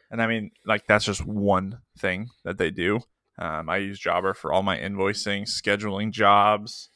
And 0.10 0.22
I 0.22 0.28
mean, 0.28 0.52
like 0.66 0.88
that's 0.88 1.06
just 1.06 1.26
one 1.26 1.80
thing 1.98 2.30
that 2.44 2.58
they 2.58 2.72
do. 2.72 3.02
Um, 3.38 3.70
I 3.70 3.78
use 3.78 4.00
Jobber 4.00 4.34
for 4.34 4.52
all 4.52 4.64
my 4.64 4.78
invoicing, 4.78 5.44
scheduling 5.44 6.12
jobs. 6.12 6.90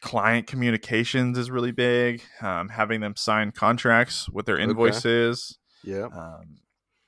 Client 0.00 0.46
communications 0.46 1.36
is 1.36 1.50
really 1.50 1.72
big. 1.72 2.22
Um, 2.40 2.70
having 2.70 3.00
them 3.02 3.14
sign 3.16 3.52
contracts 3.52 4.28
with 4.30 4.46
their 4.46 4.54
Okay. 4.54 4.64
invoices. 4.64 5.58
Yeah. 5.84 6.04
Um, 6.06 6.60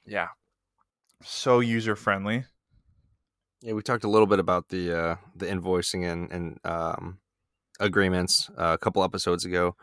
yeah, 0.04 0.28
so 1.22 1.60
user 1.60 1.96
friendly. 1.96 2.44
Yeah, 3.62 3.74
we 3.74 3.82
talked 3.82 4.04
a 4.04 4.10
little 4.10 4.26
bit 4.26 4.40
about 4.40 4.68
the 4.68 4.92
uh, 4.92 5.16
the 5.36 5.46
invoicing 5.46 6.10
and 6.10 6.30
and 6.32 6.58
um, 6.64 7.18
agreements 7.78 8.50
uh, 8.58 8.72
a 8.74 8.78
couple 8.78 9.04
episodes 9.04 9.44
ago, 9.44 9.76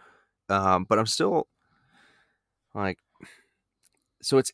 um, 0.49 0.85
but 0.87 0.99
I'm 0.99 1.05
still 1.05 1.47
like, 2.73 2.99
so 4.21 4.37
it's 4.37 4.51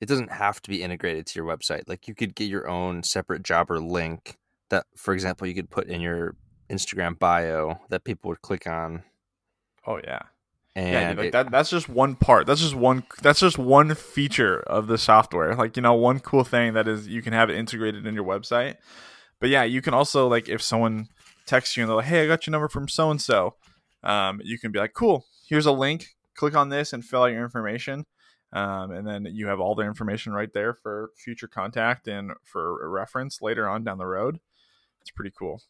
it 0.00 0.08
doesn't 0.08 0.30
have 0.30 0.62
to 0.62 0.70
be 0.70 0.82
integrated 0.82 1.26
to 1.26 1.38
your 1.38 1.46
website. 1.46 1.88
Like 1.88 2.06
you 2.06 2.14
could 2.14 2.34
get 2.36 2.48
your 2.48 2.68
own 2.68 3.02
separate 3.02 3.42
Jobber 3.42 3.80
link 3.80 4.36
that, 4.70 4.86
for 4.96 5.12
example, 5.12 5.46
you 5.46 5.54
could 5.54 5.70
put 5.70 5.88
in 5.88 6.00
your 6.00 6.36
Instagram 6.70 7.18
bio 7.18 7.80
that 7.88 8.04
people 8.04 8.28
would 8.28 8.42
click 8.42 8.66
on, 8.66 9.02
Oh 9.86 10.00
yeah, 10.02 10.22
and 10.76 10.92
yeah. 10.92 11.08
dude, 11.08 11.18
like 11.18 11.26
it- 11.28 11.32
that. 11.32 11.50
That's 11.50 11.70
just 11.70 11.88
one 11.88 12.14
part. 12.16 12.46
That's 12.46 12.60
just 12.60 12.74
one. 12.74 13.04
That's 13.22 13.40
just 13.40 13.58
one 13.58 13.94
feature 13.94 14.60
of 14.60 14.86
the 14.86 14.98
software. 14.98 15.54
Like 15.56 15.74
you 15.76 15.82
know, 15.82 15.94
one 15.94 16.20
cool 16.20 16.44
thing 16.44 16.74
that 16.74 16.86
is 16.86 17.08
you 17.08 17.22
can 17.22 17.32
have 17.32 17.48
it 17.48 17.56
integrated 17.56 18.06
in 18.06 18.14
your 18.14 18.24
website. 18.24 18.76
But 19.40 19.48
yeah, 19.48 19.64
you 19.64 19.80
can 19.80 19.94
also 19.94 20.28
like 20.28 20.48
if 20.48 20.60
someone 20.62 21.08
texts 21.46 21.76
you 21.76 21.82
and 21.82 21.88
they're 21.88 21.96
like, 21.96 22.06
"Hey, 22.06 22.24
I 22.24 22.26
got 22.26 22.46
your 22.46 22.52
number 22.52 22.68
from 22.68 22.88
so 22.88 23.10
and 23.10 23.20
so," 23.20 23.54
um, 24.04 24.40
you 24.44 24.58
can 24.58 24.70
be 24.70 24.78
like, 24.78 24.92
"Cool, 24.92 25.24
here's 25.48 25.66
a 25.66 25.72
link. 25.72 26.08
Click 26.36 26.54
on 26.54 26.68
this 26.68 26.92
and 26.92 27.02
fill 27.02 27.22
out 27.22 27.32
your 27.32 27.44
information." 27.44 28.04
Um, 28.52 28.90
and 28.90 29.06
then 29.06 29.26
you 29.30 29.48
have 29.48 29.60
all 29.60 29.74
their 29.74 29.88
information 29.88 30.32
right 30.32 30.52
there 30.52 30.74
for 30.74 31.10
future 31.16 31.48
contact 31.48 32.06
and 32.06 32.32
for 32.44 32.88
reference 32.88 33.40
later 33.42 33.68
on 33.68 33.82
down 33.82 33.98
the 33.98 34.06
road. 34.06 34.38
It's 35.00 35.10
pretty 35.10 35.32
cool. 35.36 35.62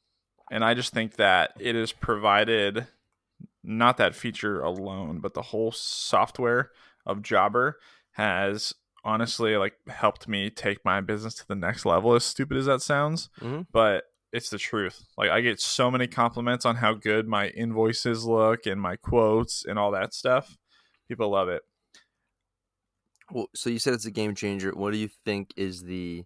And 0.50 0.64
I 0.64 0.74
just 0.74 0.92
think 0.92 1.16
that 1.16 1.52
it 1.58 1.74
is 1.74 1.92
provided 1.92 2.86
not 3.66 3.96
that 3.98 4.14
feature 4.14 4.60
alone, 4.60 5.20
but 5.20 5.34
the 5.34 5.42
whole 5.42 5.72
software 5.72 6.70
of 7.04 7.22
Jobber 7.22 7.78
has 8.12 8.72
honestly 9.04 9.56
like 9.56 9.74
helped 9.88 10.26
me 10.28 10.50
take 10.50 10.84
my 10.84 11.00
business 11.00 11.34
to 11.34 11.46
the 11.46 11.54
next 11.54 11.86
level 11.86 12.14
as 12.14 12.24
stupid 12.24 12.56
as 12.56 12.66
that 12.66 12.82
sounds 12.82 13.28
Mhm. 13.40 13.66
but 13.70 14.04
it's 14.32 14.50
the 14.50 14.58
truth 14.58 15.04
like 15.16 15.30
i 15.30 15.40
get 15.40 15.60
so 15.60 15.92
many 15.92 16.08
compliments 16.08 16.64
on 16.66 16.74
how 16.74 16.92
good 16.92 17.28
my 17.28 17.46
invoices 17.50 18.24
look 18.24 18.66
and 18.66 18.80
my 18.80 18.96
quotes 18.96 19.64
and 19.64 19.78
all 19.78 19.92
that 19.92 20.12
stuff 20.12 20.58
people 21.08 21.28
love 21.30 21.48
it 21.48 21.62
Well, 23.30 23.48
so 23.54 23.70
you 23.70 23.78
said 23.78 23.94
it's 23.94 24.04
a 24.04 24.10
game 24.10 24.34
changer. 24.34 24.72
What 24.72 24.92
do 24.92 24.98
you 24.98 25.08
think 25.24 25.52
is 25.56 25.82
the 25.82 26.24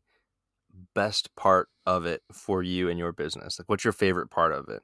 best 0.95 1.35
part 1.37 1.71
of 1.87 2.07
it 2.07 2.23
for 2.33 2.63
you 2.63 2.89
and 2.91 2.99
your 2.99 3.13
business? 3.13 3.59
Like, 3.59 3.69
what's 3.69 3.85
your 3.85 3.93
favorite 3.95 4.31
part 4.31 4.53
of 4.53 4.69
it? 4.69 4.83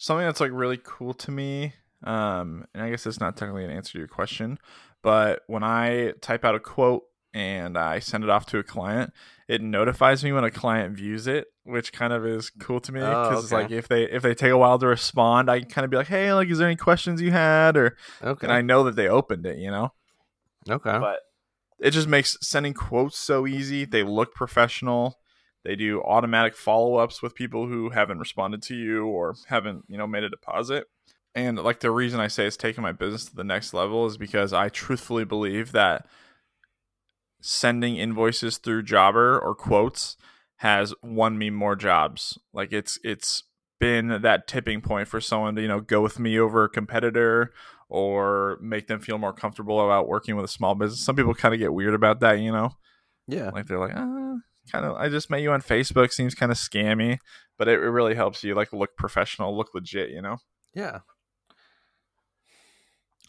Something 0.00 0.24
that's 0.26 0.40
like 0.40 0.50
really 0.52 0.78
cool 0.82 1.12
to 1.14 1.30
me 1.30 1.74
um 2.04 2.64
and 2.74 2.82
i 2.82 2.88
guess 2.90 3.06
it's 3.06 3.20
not 3.20 3.36
technically 3.36 3.64
an 3.64 3.70
answer 3.70 3.92
to 3.92 3.98
your 3.98 4.08
question 4.08 4.58
but 5.02 5.42
when 5.46 5.62
i 5.62 6.12
type 6.22 6.44
out 6.44 6.54
a 6.54 6.60
quote 6.60 7.02
and 7.34 7.76
i 7.76 7.98
send 7.98 8.24
it 8.24 8.30
off 8.30 8.46
to 8.46 8.58
a 8.58 8.62
client 8.62 9.12
it 9.48 9.60
notifies 9.60 10.24
me 10.24 10.32
when 10.32 10.42
a 10.42 10.50
client 10.50 10.96
views 10.96 11.26
it 11.26 11.46
which 11.64 11.92
kind 11.92 12.12
of 12.12 12.24
is 12.26 12.48
cool 12.58 12.80
to 12.80 12.90
me 12.90 13.00
Oh, 13.00 13.28
because 13.28 13.44
it's 13.44 13.52
like 13.52 13.70
if 13.70 13.86
they 13.88 14.04
if 14.04 14.22
they 14.22 14.34
take 14.34 14.50
a 14.50 14.56
while 14.58 14.78
to 14.78 14.86
respond 14.86 15.50
i 15.50 15.60
can 15.60 15.68
kind 15.68 15.84
of 15.84 15.90
be 15.90 15.96
like 15.98 16.08
hey 16.08 16.32
like 16.32 16.48
is 16.48 16.58
there 16.58 16.66
any 16.66 16.76
questions 16.76 17.20
you 17.20 17.30
had 17.30 17.76
or 17.76 17.96
Okay. 18.22 18.46
and 18.46 18.52
i 18.52 18.62
know 18.62 18.82
that 18.84 18.96
they 18.96 19.06
opened 19.08 19.44
it 19.46 19.58
you 19.58 19.70
know 19.70 19.92
okay. 20.68 20.98
but 20.98 21.20
it 21.78 21.92
just 21.92 22.08
makes 22.08 22.36
sending 22.42 22.74
quotes 22.74 23.16
so 23.16 23.46
easy. 23.46 23.86
They 23.86 24.02
look 24.02 24.34
professional. 24.34 25.18
They 25.64 25.76
do 25.76 26.02
automatic 26.02 26.56
follow 26.56 26.96
ups 26.96 27.22
with 27.22 27.34
people 27.34 27.66
who 27.66 27.90
haven't 27.90 28.18
responded 28.18 28.62
to 28.62 28.74
you 28.74 29.06
or 29.06 29.34
haven't, 29.48 29.84
you 29.88 29.98
know, 29.98 30.06
made 30.06 30.24
a 30.24 30.30
deposit. 30.30 30.86
And 31.34 31.58
like 31.58 31.80
the 31.80 31.90
reason 31.90 32.18
I 32.18 32.28
say 32.28 32.46
it's 32.46 32.56
taking 32.56 32.82
my 32.82 32.92
business 32.92 33.26
to 33.26 33.36
the 33.36 33.44
next 33.44 33.74
level 33.74 34.06
is 34.06 34.16
because 34.16 34.52
I 34.52 34.68
truthfully 34.68 35.24
believe 35.24 35.72
that 35.72 36.06
sending 37.40 37.96
invoices 37.96 38.58
through 38.58 38.82
Jobber 38.82 39.38
or 39.38 39.54
quotes 39.54 40.16
has 40.56 40.94
won 41.02 41.38
me 41.38 41.50
more 41.50 41.76
jobs. 41.76 42.38
Like 42.52 42.72
it's 42.72 42.98
it's 43.04 43.44
been 43.78 44.20
that 44.22 44.46
tipping 44.46 44.82
point 44.82 45.08
for 45.08 45.20
someone 45.20 45.54
to 45.56 45.62
you 45.62 45.68
know 45.68 45.80
go 45.80 46.02
with 46.02 46.18
me 46.18 46.38
over 46.38 46.64
a 46.64 46.68
competitor 46.68 47.52
or 47.88 48.58
make 48.60 48.86
them 48.86 49.00
feel 49.00 49.18
more 49.18 49.32
comfortable 49.32 49.84
about 49.84 50.08
working 50.08 50.36
with 50.36 50.44
a 50.44 50.48
small 50.48 50.74
business. 50.74 51.00
Some 51.00 51.16
people 51.16 51.34
kind 51.34 51.54
of 51.54 51.60
get 51.60 51.72
weird 51.72 51.94
about 51.94 52.20
that, 52.20 52.38
you 52.38 52.52
know. 52.52 52.72
Yeah. 53.26 53.50
Like 53.50 53.66
they're 53.66 53.78
like, 53.78 53.94
ah, 53.94 54.36
kind 54.70 54.84
of. 54.84 54.96
I 54.96 55.08
just 55.08 55.30
met 55.30 55.42
you 55.42 55.52
on 55.52 55.62
Facebook. 55.62 56.12
Seems 56.12 56.34
kind 56.34 56.52
of 56.52 56.58
scammy, 56.58 57.18
but 57.58 57.68
it, 57.68 57.74
it 57.74 57.90
really 57.90 58.14
helps 58.14 58.44
you 58.44 58.54
like 58.54 58.72
look 58.72 58.96
professional, 58.96 59.56
look 59.56 59.74
legit, 59.74 60.10
you 60.10 60.22
know. 60.22 60.38
Yeah. 60.74 61.00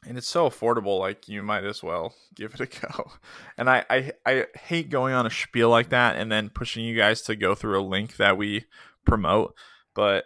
and 0.05 0.17
it's 0.17 0.27
so 0.27 0.49
affordable 0.49 0.99
like 0.99 1.27
you 1.27 1.43
might 1.43 1.63
as 1.63 1.83
well 1.83 2.13
give 2.35 2.53
it 2.55 2.59
a 2.59 2.65
go 2.65 3.11
and 3.57 3.69
I, 3.69 3.85
I 3.89 4.11
i 4.25 4.45
hate 4.55 4.89
going 4.89 5.13
on 5.13 5.25
a 5.25 5.29
spiel 5.29 5.69
like 5.69 5.89
that 5.89 6.15
and 6.17 6.31
then 6.31 6.49
pushing 6.49 6.83
you 6.85 6.95
guys 6.95 7.21
to 7.23 7.35
go 7.35 7.53
through 7.55 7.79
a 7.79 7.85
link 7.85 8.17
that 8.17 8.37
we 8.37 8.65
promote 9.05 9.55
but 9.93 10.25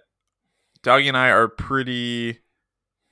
Dougie 0.83 1.07
and 1.07 1.17
i 1.17 1.29
are 1.29 1.47
pretty 1.47 2.39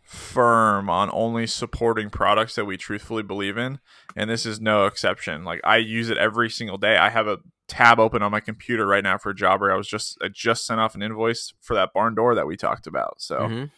firm 0.02 0.90
on 0.90 1.10
only 1.12 1.48
supporting 1.48 2.10
products 2.10 2.56
that 2.56 2.66
we 2.66 2.78
truthfully 2.78 3.24
believe 3.24 3.58
in 3.58 3.80
and 4.16 4.30
this 4.30 4.46
is 4.46 4.60
no 4.62 4.86
exception 4.86 5.44
like 5.44 5.60
i 5.64 5.78
use 5.78 6.10
it 6.10 6.18
every 6.18 6.50
single 6.50 6.78
day 6.78 6.98
i 6.98 7.10
have 7.10 7.28
a 7.28 7.40
tab 7.74 8.00
open 8.00 8.22
on 8.22 8.32
my 8.32 8.40
computer 8.40 8.86
right 8.86 9.04
now 9.04 9.18
for 9.18 9.32
a 9.32 9.36
job 9.36 9.60
where 9.60 9.72
i 9.72 9.76
was 9.78 9.88
just 9.88 10.18
i 10.22 10.28
just 10.28 10.66
sent 10.66 10.80
off 10.80 10.94
an 10.96 11.02
invoice 11.02 11.54
for 11.60 11.74
that 11.74 11.92
barn 11.94 12.14
door 12.14 12.36
that 12.36 12.46
we 12.48 12.56
talked 12.56 12.86
about 12.88 13.20
so 13.20 13.40
Mhm. 13.48 13.72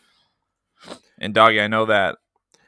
and 1.18 1.34
Doggy, 1.34 1.62
I 1.62 1.68
know 1.68 1.86
that 1.86 2.18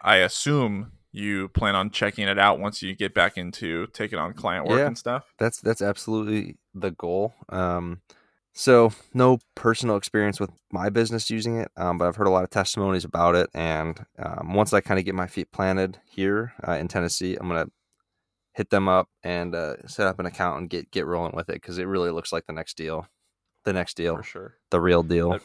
I 0.01 0.17
assume 0.17 0.91
you 1.11 1.49
plan 1.49 1.75
on 1.75 1.89
checking 1.89 2.27
it 2.27 2.39
out 2.39 2.59
once 2.59 2.81
you 2.81 2.95
get 2.95 3.13
back 3.13 3.37
into 3.37 3.87
taking 3.87 4.19
on 4.19 4.33
client 4.33 4.65
work 4.65 4.79
Yeah. 4.79 4.87
and 4.87 4.97
stuff. 4.97 5.25
That's 5.37 5.59
that's 5.59 5.81
absolutely 5.81 6.57
the 6.73 6.91
goal. 6.91 7.33
Um, 7.49 8.01
so 8.53 8.91
no 9.13 9.39
personal 9.55 9.97
experience 9.97 10.39
with 10.39 10.51
my 10.71 10.89
business 10.89 11.29
using 11.29 11.57
it, 11.57 11.69
um, 11.77 11.97
but 11.97 12.07
I've 12.07 12.15
heard 12.15 12.27
a 12.27 12.31
lot 12.31 12.43
of 12.43 12.49
testimonies 12.49 13.03
about 13.05 13.35
it. 13.35 13.49
And 13.53 14.05
um, 14.17 14.53
once 14.53 14.73
I 14.73 14.81
kind 14.81 14.99
of 14.99 15.05
get 15.05 15.15
my 15.15 15.27
feet 15.27 15.51
planted 15.51 15.99
here 16.05 16.53
uh, 16.67 16.73
in 16.73 16.87
Tennessee, 16.87 17.35
I'm 17.35 17.47
gonna 17.47 17.67
hit 18.57 18.69
them 18.71 18.89
up 18.89 19.07
and 19.23 19.53
uh, 19.55 19.75
set 19.87 20.07
up 20.07 20.19
an 20.19 20.25
account 20.25 20.59
and 20.59 20.69
get 20.69 20.91
get 20.91 21.05
rolling 21.05 21.33
with 21.35 21.47
it 21.47 21.53
because 21.61 21.77
it 21.77 21.85
really 21.87 22.09
looks 22.11 22.33
like 22.33 22.45
the 22.47 22.51
next 22.53 22.75
deal, 22.75 23.07
the 23.63 23.71
next 23.71 23.95
deal, 23.95 24.17
For 24.17 24.23
sure. 24.23 24.55
the 24.71 24.81
real 24.81 25.03
deal. 25.03 25.31
That- 25.31 25.41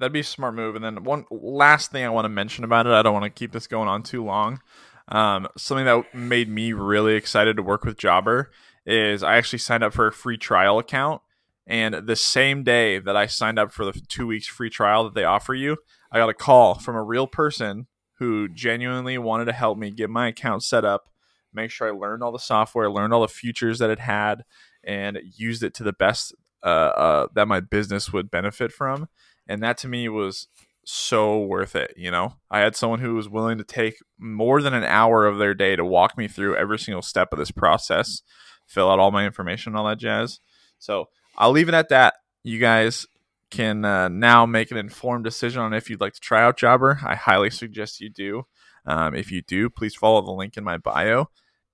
That'd 0.00 0.12
be 0.12 0.20
a 0.20 0.24
smart 0.24 0.54
move. 0.54 0.76
And 0.76 0.84
then 0.84 1.02
one 1.02 1.24
last 1.28 1.90
thing 1.90 2.04
I 2.04 2.08
want 2.08 2.24
to 2.24 2.28
mention 2.28 2.62
about 2.62 2.86
it, 2.86 2.92
I 2.92 3.02
don't 3.02 3.12
want 3.14 3.24
to 3.24 3.30
keep 3.30 3.50
this 3.50 3.66
going 3.66 3.88
on 3.88 4.04
too 4.04 4.24
long. 4.24 4.60
Um, 5.08 5.48
something 5.56 5.86
that 5.86 6.14
made 6.14 6.48
me 6.48 6.72
really 6.72 7.14
excited 7.14 7.56
to 7.56 7.64
work 7.64 7.84
with 7.84 7.96
Jobber 7.98 8.52
is 8.86 9.24
I 9.24 9.36
actually 9.36 9.58
signed 9.58 9.82
up 9.82 9.92
for 9.92 10.06
a 10.06 10.12
free 10.12 10.36
trial 10.38 10.78
account. 10.78 11.20
And 11.66 12.06
the 12.06 12.14
same 12.14 12.62
day 12.62 13.00
that 13.00 13.16
I 13.16 13.26
signed 13.26 13.58
up 13.58 13.72
for 13.72 13.84
the 13.84 13.92
two 13.92 14.28
weeks 14.28 14.46
free 14.46 14.70
trial 14.70 15.02
that 15.02 15.14
they 15.14 15.24
offer 15.24 15.52
you, 15.52 15.78
I 16.12 16.18
got 16.18 16.28
a 16.30 16.34
call 16.34 16.76
from 16.76 16.94
a 16.94 17.02
real 17.02 17.26
person 17.26 17.88
who 18.20 18.48
genuinely 18.48 19.18
wanted 19.18 19.46
to 19.46 19.52
help 19.52 19.78
me 19.78 19.90
get 19.90 20.08
my 20.10 20.28
account 20.28 20.62
set 20.62 20.84
up, 20.84 21.08
make 21.52 21.70
sure 21.70 21.88
I 21.88 21.90
learned 21.90 22.22
all 22.22 22.32
the 22.32 22.38
software, 22.38 22.90
learned 22.90 23.12
all 23.12 23.22
the 23.22 23.28
features 23.28 23.78
that 23.78 23.90
it 23.90 23.98
had, 23.98 24.44
and 24.84 25.18
used 25.36 25.62
it 25.62 25.74
to 25.74 25.82
the 25.82 25.92
best 25.92 26.34
uh, 26.62 26.66
uh, 26.66 27.26
that 27.34 27.48
my 27.48 27.60
business 27.60 28.12
would 28.12 28.30
benefit 28.30 28.72
from. 28.72 29.08
And 29.46 29.62
that 29.62 29.78
to 29.78 29.88
me 29.88 30.08
was 30.08 30.48
so 30.84 31.38
worth 31.40 31.76
it. 31.76 31.94
You 31.96 32.10
know, 32.10 32.34
I 32.50 32.60
had 32.60 32.76
someone 32.76 33.00
who 33.00 33.14
was 33.14 33.28
willing 33.28 33.58
to 33.58 33.64
take 33.64 33.98
more 34.18 34.62
than 34.62 34.74
an 34.74 34.84
hour 34.84 35.26
of 35.26 35.38
their 35.38 35.54
day 35.54 35.76
to 35.76 35.84
walk 35.84 36.16
me 36.16 36.28
through 36.28 36.56
every 36.56 36.78
single 36.78 37.02
step 37.02 37.32
of 37.32 37.38
this 37.38 37.50
process, 37.50 38.22
fill 38.66 38.90
out 38.90 38.98
all 38.98 39.10
my 39.10 39.26
information, 39.26 39.76
all 39.76 39.86
that 39.86 39.98
jazz. 39.98 40.40
So 40.78 41.06
I'll 41.36 41.50
leave 41.50 41.68
it 41.68 41.74
at 41.74 41.90
that. 41.90 42.14
You 42.42 42.58
guys 42.58 43.06
can 43.50 43.84
uh, 43.84 44.08
now 44.08 44.46
make 44.46 44.70
an 44.70 44.76
informed 44.76 45.24
decision 45.24 45.60
on 45.60 45.72
if 45.72 45.88
you'd 45.88 46.00
like 46.00 46.14
to 46.14 46.20
try 46.20 46.42
out 46.42 46.58
Jobber. 46.58 47.00
I 47.04 47.14
highly 47.14 47.50
suggest 47.50 48.00
you 48.00 48.10
do. 48.10 48.44
Um, 48.88 49.14
if 49.14 49.30
you 49.30 49.42
do, 49.42 49.70
please 49.70 49.94
follow 49.94 50.20
the 50.22 50.32
link 50.32 50.56
in 50.56 50.64
my 50.64 50.78
bio. 50.78 51.30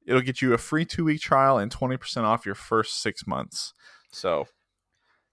It'll 0.06 0.20
get 0.20 0.42
you 0.42 0.52
a 0.52 0.58
free 0.58 0.84
two 0.84 1.04
week 1.04 1.20
trial 1.20 1.56
and 1.56 1.70
20% 1.70 2.24
off 2.24 2.44
your 2.44 2.54
first 2.54 3.00
six 3.00 3.26
months. 3.26 3.72
So 4.12 4.48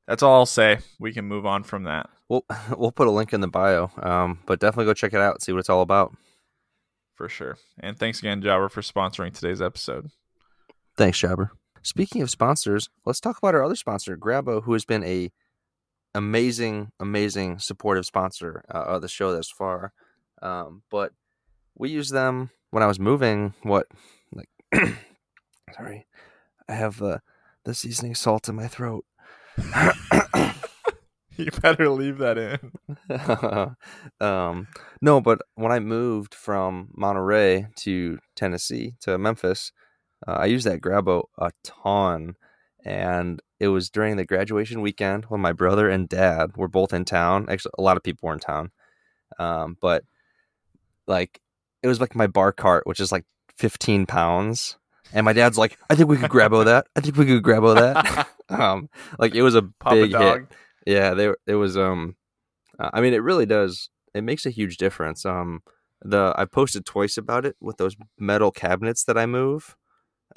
that's 0.07 0.23
all 0.23 0.35
I'll 0.35 0.45
say. 0.45 0.79
We 0.99 1.11
can 1.11 1.25
move 1.25 1.45
on 1.45 1.63
from 1.63 1.83
that 1.83 2.09
We'll 2.31 2.45
we'll 2.77 2.93
put 2.93 3.07
a 3.07 3.11
link 3.11 3.33
in 3.33 3.41
the 3.41 3.49
bio, 3.49 3.91
um, 4.01 4.39
but 4.45 4.61
definitely 4.61 4.85
go 4.85 4.93
check 4.93 5.13
it 5.13 5.19
out, 5.19 5.41
see 5.41 5.51
what 5.51 5.59
it's 5.59 5.69
all 5.69 5.81
about. 5.81 6.15
for 7.13 7.27
sure. 7.27 7.57
And 7.77 7.99
thanks 7.99 8.19
again, 8.19 8.41
Jobber, 8.41 8.69
for 8.69 8.81
sponsoring 8.81 9.33
today's 9.33 9.61
episode. 9.61 10.11
Thanks, 10.95 11.19
Jobber. 11.19 11.51
Speaking 11.83 12.21
of 12.21 12.29
sponsors, 12.29 12.89
let's 13.05 13.19
talk 13.19 13.37
about 13.37 13.53
our 13.53 13.63
other 13.63 13.75
sponsor, 13.75 14.15
Grabo, 14.15 14.63
who 14.63 14.71
has 14.71 14.85
been 14.85 15.03
a 15.03 15.29
amazing, 16.15 16.91
amazing 17.01 17.59
supportive 17.59 18.05
sponsor 18.05 18.63
uh, 18.73 18.77
of 18.77 19.01
the 19.01 19.09
show 19.09 19.33
thus 19.33 19.49
far. 19.49 19.91
Um, 20.41 20.83
but 20.89 21.11
we 21.81 21.89
used 21.89 22.13
them 22.13 22.51
when 22.69 22.83
I 22.83 22.87
was 22.87 22.99
moving. 22.99 23.55
What, 23.63 23.87
like, 24.31 24.49
sorry, 25.75 26.05
I 26.69 26.73
have 26.73 26.99
the 26.99 27.21
the 27.65 27.73
seasoning 27.73 28.15
salt 28.15 28.47
in 28.47 28.55
my 28.55 28.67
throat. 28.67 29.03
You 31.37 31.49
better 31.61 31.89
leave 31.89 32.19
that 32.19 32.37
in. 32.37 33.75
um, 34.27 34.67
no, 35.01 35.21
but 35.21 35.41
when 35.55 35.71
I 35.71 35.79
moved 35.79 36.35
from 36.35 36.89
Monterey 36.93 37.67
to 37.77 38.19
Tennessee 38.35 38.93
to 38.99 39.17
Memphis, 39.17 39.71
uh, 40.27 40.33
I 40.33 40.45
used 40.47 40.67
that 40.67 40.81
Grabo 40.81 41.23
a 41.39 41.51
ton, 41.63 42.35
and 42.85 43.41
it 43.59 43.69
was 43.69 43.89
during 43.89 44.17
the 44.17 44.25
graduation 44.25 44.81
weekend 44.81 45.25
when 45.29 45.41
my 45.41 45.53
brother 45.53 45.89
and 45.89 46.07
dad 46.07 46.57
were 46.57 46.67
both 46.67 46.93
in 46.93 47.05
town. 47.05 47.47
Actually, 47.49 47.71
a 47.77 47.81
lot 47.81 47.97
of 47.97 48.03
people 48.03 48.27
were 48.27 48.33
in 48.33 48.39
town, 48.39 48.71
um, 49.39 49.77
but 49.81 50.03
like 51.07 51.41
it 51.83 51.87
was 51.87 51.99
like 51.99 52.15
my 52.15 52.27
bar 52.27 52.51
cart, 52.51 52.85
which 52.85 52.99
is 52.99 53.11
like 53.11 53.25
fifteen 53.57 54.05
pounds. 54.05 54.77
And 55.13 55.25
my 55.25 55.33
dad's 55.33 55.57
like, 55.57 55.77
I 55.89 55.95
think 55.95 56.07
we 56.09 56.17
could 56.17 56.29
grabo 56.29 56.63
that. 56.65 56.87
I 56.95 57.01
think 57.01 57.17
we 57.17 57.25
could 57.25 57.43
grabo 57.43 57.75
that. 57.75 58.27
um, 58.49 58.89
like 59.19 59.35
it 59.35 59.41
was 59.41 59.55
a 59.55 59.63
Papa 59.63 59.95
big 59.95 60.15
hit. 60.17 60.47
Yeah, 60.85 61.13
they 61.13 61.31
it 61.47 61.55
was 61.55 61.77
um 61.77 62.15
uh, 62.79 62.89
I 62.93 63.01
mean 63.01 63.13
it 63.13 63.21
really 63.23 63.45
does 63.45 63.89
it 64.13 64.23
makes 64.23 64.45
a 64.45 64.49
huge 64.49 64.77
difference. 64.77 65.25
Um 65.25 65.61
the 66.03 66.33
I 66.37 66.45
posted 66.45 66.85
twice 66.85 67.17
about 67.17 67.45
it 67.45 67.55
with 67.61 67.77
those 67.77 67.95
metal 68.17 68.51
cabinets 68.51 69.03
that 69.03 69.17
I 69.17 69.25
move. 69.25 69.75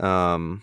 Um 0.01 0.63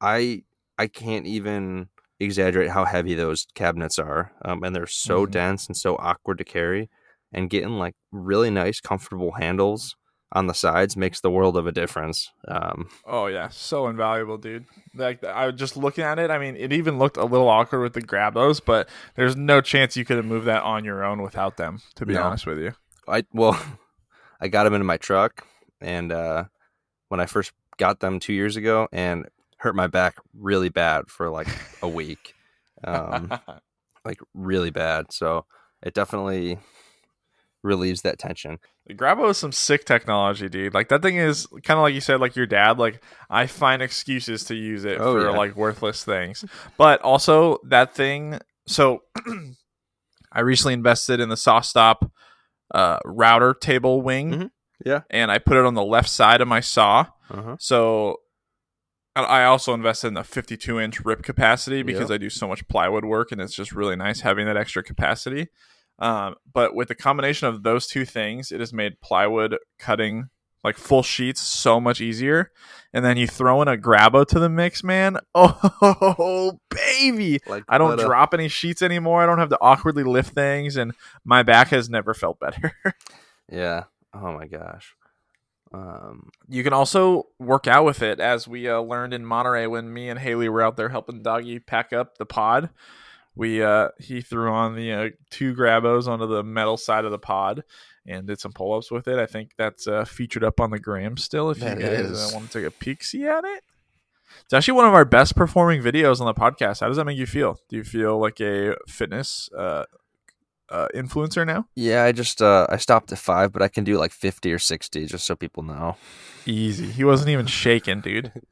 I 0.00 0.42
I 0.78 0.86
can't 0.88 1.26
even 1.26 1.88
exaggerate 2.20 2.70
how 2.70 2.84
heavy 2.84 3.14
those 3.14 3.46
cabinets 3.54 3.98
are. 3.98 4.32
Um 4.44 4.62
and 4.64 4.74
they're 4.74 4.86
so 4.86 5.26
Mhm. 5.26 5.30
dense 5.30 5.66
and 5.66 5.76
so 5.76 5.96
awkward 5.96 6.38
to 6.38 6.44
carry 6.44 6.90
and 7.34 7.50
getting 7.50 7.78
like 7.78 7.94
really 8.12 8.50
nice 8.50 8.80
comfortable 8.80 9.32
handles 9.32 9.96
on 10.32 10.46
the 10.48 10.54
sides 10.54 10.96
makes 10.96 11.20
the 11.20 11.30
world 11.30 11.56
of 11.56 11.66
a 11.66 11.72
difference. 11.72 12.30
Um 12.48 12.88
Oh 13.06 13.26
yeah, 13.26 13.48
so 13.48 13.86
invaluable, 13.88 14.38
dude. 14.38 14.64
Like 14.94 15.22
I 15.22 15.46
was 15.46 15.56
just 15.56 15.76
looking 15.76 16.04
at 16.04 16.18
it. 16.18 16.30
I 16.30 16.38
mean, 16.38 16.56
it 16.56 16.72
even 16.72 16.98
looked 16.98 17.16
a 17.16 17.24
little 17.24 17.48
awkward 17.48 17.80
with 17.80 17.92
the 17.92 18.02
grabos, 18.02 18.60
but 18.64 18.88
there's 19.14 19.36
no 19.36 19.60
chance 19.60 19.96
you 19.96 20.04
could 20.04 20.16
have 20.16 20.26
moved 20.26 20.46
that 20.46 20.62
on 20.62 20.84
your 20.84 21.04
own 21.04 21.22
without 21.22 21.56
them. 21.56 21.82
To 21.96 22.06
be 22.06 22.14
No. 22.14 22.22
honest 22.22 22.46
with 22.46 22.58
you. 22.58 22.72
I 23.06 23.24
well, 23.32 23.60
I 24.40 24.48
got 24.48 24.64
them 24.64 24.74
into 24.74 24.84
my 24.84 24.96
truck, 24.96 25.46
and 25.80 26.10
uh, 26.12 26.44
when 27.08 27.20
I 27.20 27.26
first 27.26 27.52
got 27.76 28.00
them 28.00 28.18
two 28.20 28.32
years 28.32 28.56
ago, 28.56 28.88
and 28.92 29.26
hurt 29.58 29.74
my 29.76 29.86
back 29.86 30.16
really 30.38 30.68
bad 30.68 31.08
for 31.08 31.30
like 31.30 31.48
a 31.82 31.88
week, 31.88 32.34
um, 32.84 33.30
like 34.04 34.20
really 34.34 34.70
bad. 34.70 35.12
So 35.12 35.46
it 35.82 35.94
definitely 35.94 36.58
relieves 37.64 38.02
that 38.02 38.18
tension. 38.20 38.58
The 38.86 38.94
Grabo 38.94 39.30
is 39.30 39.38
some 39.38 39.50
sick 39.50 39.84
technology, 39.86 40.48
dude. 40.48 40.74
Like 40.74 40.88
that 40.90 41.02
thing 41.02 41.16
is 41.16 41.46
kind 41.64 41.78
of 41.78 41.82
like 41.82 41.94
you 41.94 42.00
said, 42.00 42.20
like 42.20 42.36
your 42.36 42.46
dad. 42.46 42.78
Like 42.78 43.02
I 43.30 43.46
find 43.46 43.82
excuses 43.82 44.44
to 44.44 44.54
use 44.54 44.84
it 44.84 45.00
Oh, 45.00 45.14
for 45.14 45.30
yeah. 45.30 45.36
like 45.36 45.56
worthless 45.56 46.04
things, 46.04 46.44
but 46.76 47.00
also 47.00 47.58
that 47.68 47.94
thing. 47.94 48.38
So 48.68 49.02
I 50.32 50.40
recently 50.40 50.74
invested 50.74 51.20
in 51.20 51.28
the 51.28 51.34
SawStop 51.36 52.10
uh, 52.74 52.98
router 53.04 53.54
table 53.54 54.02
wing, 54.02 54.30
Mhm. 54.32 54.50
Yeah. 54.84 55.00
and 55.10 55.30
I 55.30 55.38
put 55.38 55.56
it 55.56 55.64
on 55.64 55.74
the 55.74 55.84
left 55.84 56.08
side 56.08 56.40
of 56.40 56.48
my 56.48 56.60
saw. 56.60 57.06
Uh-huh. 57.30 57.56
So 57.58 58.18
I- 59.16 59.22
I 59.22 59.44
also 59.44 59.74
invested 59.74 60.08
in 60.08 60.14
the 60.14 60.24
52 60.24 60.80
inch 60.80 61.00
rip 61.04 61.22
capacity 61.22 61.82
because 61.82 62.10
Yep. 62.10 62.14
I 62.14 62.18
do 62.18 62.30
so 62.30 62.48
much 62.48 62.66
plywood 62.68 63.04
work, 63.04 63.30
and 63.32 63.40
it's 63.40 63.54
just 63.54 63.72
really 63.72 63.94
nice 63.96 64.20
having 64.22 64.46
that 64.46 64.56
extra 64.56 64.82
capacity. 64.82 65.48
Um, 65.98 66.34
but 66.52 66.74
with 66.74 66.88
the 66.88 66.94
combination 66.94 67.48
of 67.48 67.62
those 67.62 67.86
two 67.86 68.04
things, 68.04 68.50
it 68.50 68.60
has 68.60 68.72
made 68.72 69.00
plywood 69.00 69.56
cutting 69.78 70.28
like 70.64 70.76
full 70.78 71.02
sheets 71.02 71.40
so 71.42 71.78
much 71.78 72.00
easier. 72.00 72.50
And 72.92 73.04
then 73.04 73.16
you 73.16 73.26
throw 73.26 73.60
in 73.62 73.68
a 73.68 73.76
grabo 73.76 74.26
to 74.28 74.38
the 74.40 74.48
mix, 74.48 74.82
man. 74.82 75.18
Oh 75.34 76.58
baby! 76.70 77.40
Like 77.46 77.64
I 77.68 77.76
don't 77.78 77.98
drop 77.98 78.34
any 78.34 78.48
sheets 78.48 78.82
anymore. 78.82 79.22
I 79.22 79.26
don't 79.26 79.38
have 79.38 79.50
to 79.50 79.58
awkwardly 79.60 80.04
lift 80.04 80.34
things, 80.34 80.76
and 80.76 80.92
my 81.24 81.42
back 81.42 81.68
has 81.68 81.88
never 81.90 82.14
felt 82.14 82.38
better. 82.40 82.72
Yeah. 83.52 83.84
Oh 84.14 84.32
my 84.32 84.46
gosh. 84.46 84.94
Um, 85.72 86.30
You 86.48 86.64
can 86.64 86.72
also 86.72 87.24
work 87.38 87.66
out 87.66 87.84
with 87.84 88.00
it, 88.00 88.18
as 88.18 88.48
we 88.48 88.68
uh, 88.68 88.80
learned 88.80 89.12
in 89.12 89.26
Monterey 89.26 89.66
when 89.66 89.92
me 89.92 90.08
and 90.08 90.18
Haley 90.18 90.48
were 90.48 90.62
out 90.62 90.76
there 90.76 90.88
helping 90.88 91.22
Doggy 91.22 91.58
pack 91.58 91.92
up 91.92 92.16
the 92.16 92.24
pod. 92.24 92.70
We 93.36 93.62
uh, 93.62 93.88
he 93.98 94.20
threw 94.20 94.50
on 94.50 94.76
the 94.76 94.92
uh, 94.92 95.08
two 95.30 95.54
grabos 95.54 96.06
onto 96.06 96.26
the 96.26 96.42
metal 96.44 96.76
side 96.76 97.04
of 97.04 97.10
the 97.10 97.18
pod 97.18 97.64
and 98.06 98.26
did 98.26 98.38
some 98.40 98.52
pull 98.52 98.74
ups 98.74 98.90
with 98.90 99.08
it. 99.08 99.18
I 99.18 99.26
think 99.26 99.50
that's 99.56 99.86
uh, 99.88 100.04
featured 100.04 100.44
up 100.44 100.60
on 100.60 100.70
the 100.70 100.78
gram 100.78 101.16
still. 101.16 101.50
If 101.50 101.58
That 101.58 101.80
you 101.80 101.86
guys 101.86 102.32
uh, 102.32 102.36
want 102.36 102.50
to 102.50 102.58
take 102.58 102.66
a 102.66 102.70
peek 102.70 103.02
see 103.02 103.26
at 103.26 103.44
it, 103.44 103.64
it's 104.44 104.52
actually 104.52 104.74
one 104.74 104.86
of 104.86 104.94
our 104.94 105.04
best 105.04 105.34
performing 105.34 105.82
videos 105.82 106.20
on 106.20 106.26
the 106.26 106.34
podcast. 106.34 106.80
How 106.80 106.88
does 106.88 106.96
that 106.96 107.04
make 107.06 107.18
you 107.18 107.26
feel? 107.26 107.58
Do 107.68 107.76
you 107.76 107.84
feel 107.84 108.18
like 108.20 108.40
a 108.40 108.76
fitness 108.86 109.48
uh, 109.56 109.84
uh, 110.68 110.88
influencer 110.94 111.46
now? 111.46 111.66
yeah, 111.74 112.04
I 112.04 112.12
just 112.12 112.40
uh, 112.40 112.66
I 112.70 112.76
stopped 112.76 113.10
at 113.10 113.18
five, 113.18 113.52
but 113.52 113.62
I 113.62 113.68
can 113.68 113.84
do 113.84 113.98
like 113.98 114.12
fifty 114.12 114.52
or 114.52 114.58
sixty, 114.58 115.06
just 115.06 115.24
so 115.24 115.34
people 115.34 115.62
know. 115.62 115.96
Easy. 116.46 116.86
He 116.86 117.04
wasn't 117.04 117.30
even 117.30 117.46
shaking, 117.46 118.00
dude. 118.00 118.32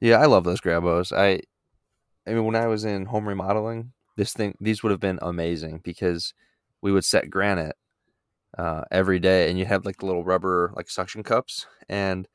Yeah, 0.00 0.16
I 0.16 0.26
love 0.26 0.42
those 0.42 0.60
grabos. 0.60 1.16
I, 1.16 1.42
I 2.26 2.30
mean, 2.30 2.44
when 2.44 2.56
I 2.56 2.66
was 2.66 2.84
in 2.84 3.06
home 3.06 3.28
remodeling, 3.28 3.92
this 4.16 4.32
thing, 4.32 4.56
these 4.60 4.82
would 4.82 4.90
have 4.90 5.00
been 5.00 5.18
amazing 5.22 5.80
because 5.82 6.34
we 6.80 6.92
would 6.92 7.04
set 7.04 7.30
granite 7.30 7.76
uh, 8.58 8.82
every 8.90 9.18
day, 9.18 9.48
and 9.48 9.58
you'd 9.58 9.68
have 9.68 9.84
like 9.84 9.98
the 9.98 10.06
little 10.06 10.24
rubber 10.24 10.72
like 10.76 10.90
suction 10.90 11.22
cups, 11.22 11.66
and 11.88 12.28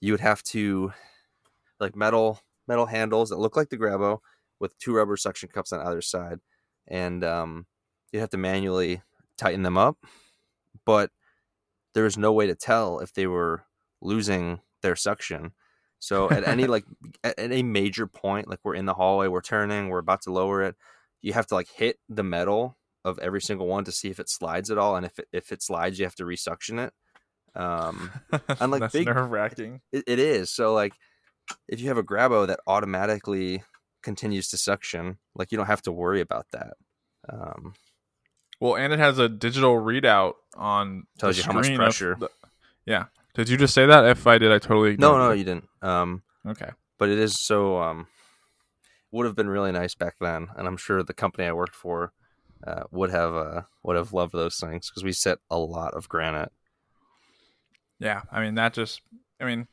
you 0.00 0.12
would 0.12 0.20
have 0.20 0.42
to 0.44 0.92
like 1.80 1.96
metal 1.96 2.40
metal 2.66 2.86
handles 2.86 3.30
that 3.30 3.38
look 3.38 3.56
like 3.56 3.70
the 3.70 3.78
grabo 3.78 4.18
with 4.60 4.78
two 4.78 4.94
rubber 4.94 5.16
suction 5.16 5.48
cups 5.48 5.72
on 5.72 5.80
either 5.86 6.02
side, 6.02 6.40
and 6.86 7.24
um, 7.24 7.66
you'd 8.12 8.20
have 8.20 8.30
to 8.30 8.36
manually 8.36 9.02
tighten 9.36 9.62
them 9.62 9.78
up, 9.78 9.96
but 10.84 11.10
there 11.94 12.04
was 12.04 12.18
no 12.18 12.32
way 12.32 12.46
to 12.46 12.54
tell 12.54 13.00
if 13.00 13.12
they 13.12 13.26
were 13.26 13.64
losing 14.00 14.60
their 14.82 14.96
suction. 14.96 15.52
So 15.98 16.30
at 16.30 16.46
any 16.46 16.66
like 16.74 16.84
at 17.24 17.34
any 17.38 17.62
major 17.62 18.06
point, 18.06 18.48
like 18.48 18.60
we're 18.64 18.74
in 18.74 18.86
the 18.86 18.94
hallway, 18.94 19.28
we're 19.28 19.40
turning, 19.40 19.88
we're 19.88 19.98
about 19.98 20.22
to 20.22 20.32
lower 20.32 20.62
it, 20.62 20.76
you 21.22 21.32
have 21.32 21.46
to 21.48 21.54
like 21.54 21.68
hit 21.68 21.98
the 22.08 22.22
metal 22.22 22.76
of 23.04 23.18
every 23.20 23.40
single 23.40 23.66
one 23.66 23.84
to 23.84 23.92
see 23.92 24.08
if 24.10 24.18
it 24.20 24.28
slides 24.28 24.70
at 24.70 24.78
all, 24.78 24.96
and 24.96 25.06
if 25.06 25.18
it, 25.18 25.28
if 25.32 25.52
it 25.52 25.62
slides, 25.62 25.98
you 25.98 26.04
have 26.04 26.14
to 26.16 26.24
resuction 26.24 26.78
it. 26.78 26.92
Um, 27.54 28.10
That's 28.48 28.92
big- 28.92 29.06
nerve 29.06 29.30
wracking. 29.30 29.80
it, 29.92 30.04
it 30.06 30.18
is 30.18 30.50
so 30.50 30.74
like 30.74 30.92
if 31.66 31.80
you 31.80 31.88
have 31.88 31.96
a 31.98 32.02
grabo 32.02 32.46
that 32.46 32.60
automatically 32.66 33.62
continues 34.02 34.48
to 34.48 34.56
suction, 34.58 35.18
like 35.34 35.50
you 35.50 35.56
don't 35.58 35.66
have 35.66 35.82
to 35.82 35.92
worry 35.92 36.20
about 36.20 36.46
that. 36.52 36.74
Um, 37.28 37.74
Well, 38.60 38.76
and 38.76 38.92
it 38.92 38.98
has 38.98 39.18
a 39.18 39.28
digital 39.28 39.74
readout 39.76 40.34
on 40.56 41.04
Tells 41.18 41.36
the 41.36 41.42
you 41.42 41.46
how 41.46 41.52
much 41.54 41.74
pressure. 41.74 42.16
the- 42.18 42.30
yeah. 42.86 43.06
Did 43.38 43.48
you 43.48 43.56
just 43.56 43.72
say 43.72 43.86
that? 43.86 44.04
If 44.04 44.26
I 44.26 44.36
did, 44.36 44.52
I 44.52 44.58
totally 44.58 44.96
no, 44.98 45.16
no, 45.16 45.30
you. 45.32 45.44
didn't. 45.44 45.68
Um, 45.80 46.22
Okay. 46.46 46.70
but 46.98 47.08
it 47.08 47.18
is 47.18 47.40
so 47.40 47.80
um 47.80 48.06
would 49.12 49.24
have 49.26 49.34
been 49.36 49.48
really 49.48 49.72
nice 49.72 49.94
back 49.94 50.14
then 50.20 50.48
and 50.56 50.66
i'm 50.68 50.76
sure 50.76 51.02
the 51.02 51.14
company 51.14 51.46
i 51.46 51.52
worked 51.52 51.74
for 51.74 52.12
uh, 52.66 52.82
would 52.90 53.10
have 53.10 53.34
uh, 53.34 53.62
would 53.82 53.96
have 53.96 54.12
loved 54.12 54.32
those 54.34 54.56
things 54.58 54.90
because 54.90 55.02
we 55.04 55.12
set 55.12 55.38
a 55.50 55.56
lot 55.58 55.94
of 55.94 56.08
granite 56.08 56.50
Yeah. 58.00 58.22
I 58.32 58.40
mean, 58.40 58.54
that 58.56 58.74
just. 58.74 59.00
I 59.40 59.44
mean, 59.44 59.66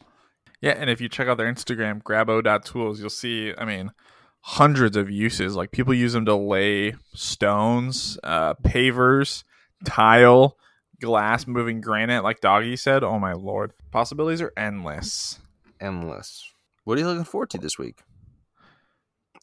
yeah. 0.62 0.72
And 0.78 0.90
if 0.90 1.00
you 1.02 1.10
check 1.10 1.28
out 1.28 1.38
their 1.38 1.52
Instagram, 1.52 2.02
grabo.tools, 2.04 3.00
you'll 3.00 3.10
see. 3.10 3.54
I 3.58 3.66
mean, 3.66 3.92
hundreds 4.42 4.96
of 4.98 5.10
uses. 5.10 5.56
Like 5.56 5.72
people 5.72 5.94
use 5.94 6.14
them 6.14 6.26
to 6.26 6.36
lay 6.36 6.96
stones, 7.14 8.18
uh, 8.24 8.54
pavers, 8.64 9.44
tile, 9.84 10.58
glass, 11.00 11.48
moving 11.48 11.82
granite. 11.82 12.24
Like 12.24 12.42
Doggy 12.42 12.76
said. 12.78 13.04
Oh 13.04 13.20
my 13.20 13.34
lord, 13.34 13.74
possibilities 13.92 14.42
are 14.42 14.54
endless. 14.58 15.40
endless 15.80 16.52
what 16.86 16.98
are 16.98 17.02
you 17.02 17.08
looking 17.08 17.24
forward 17.24 17.50
to 17.50 17.58
this 17.58 17.78
week 17.78 18.00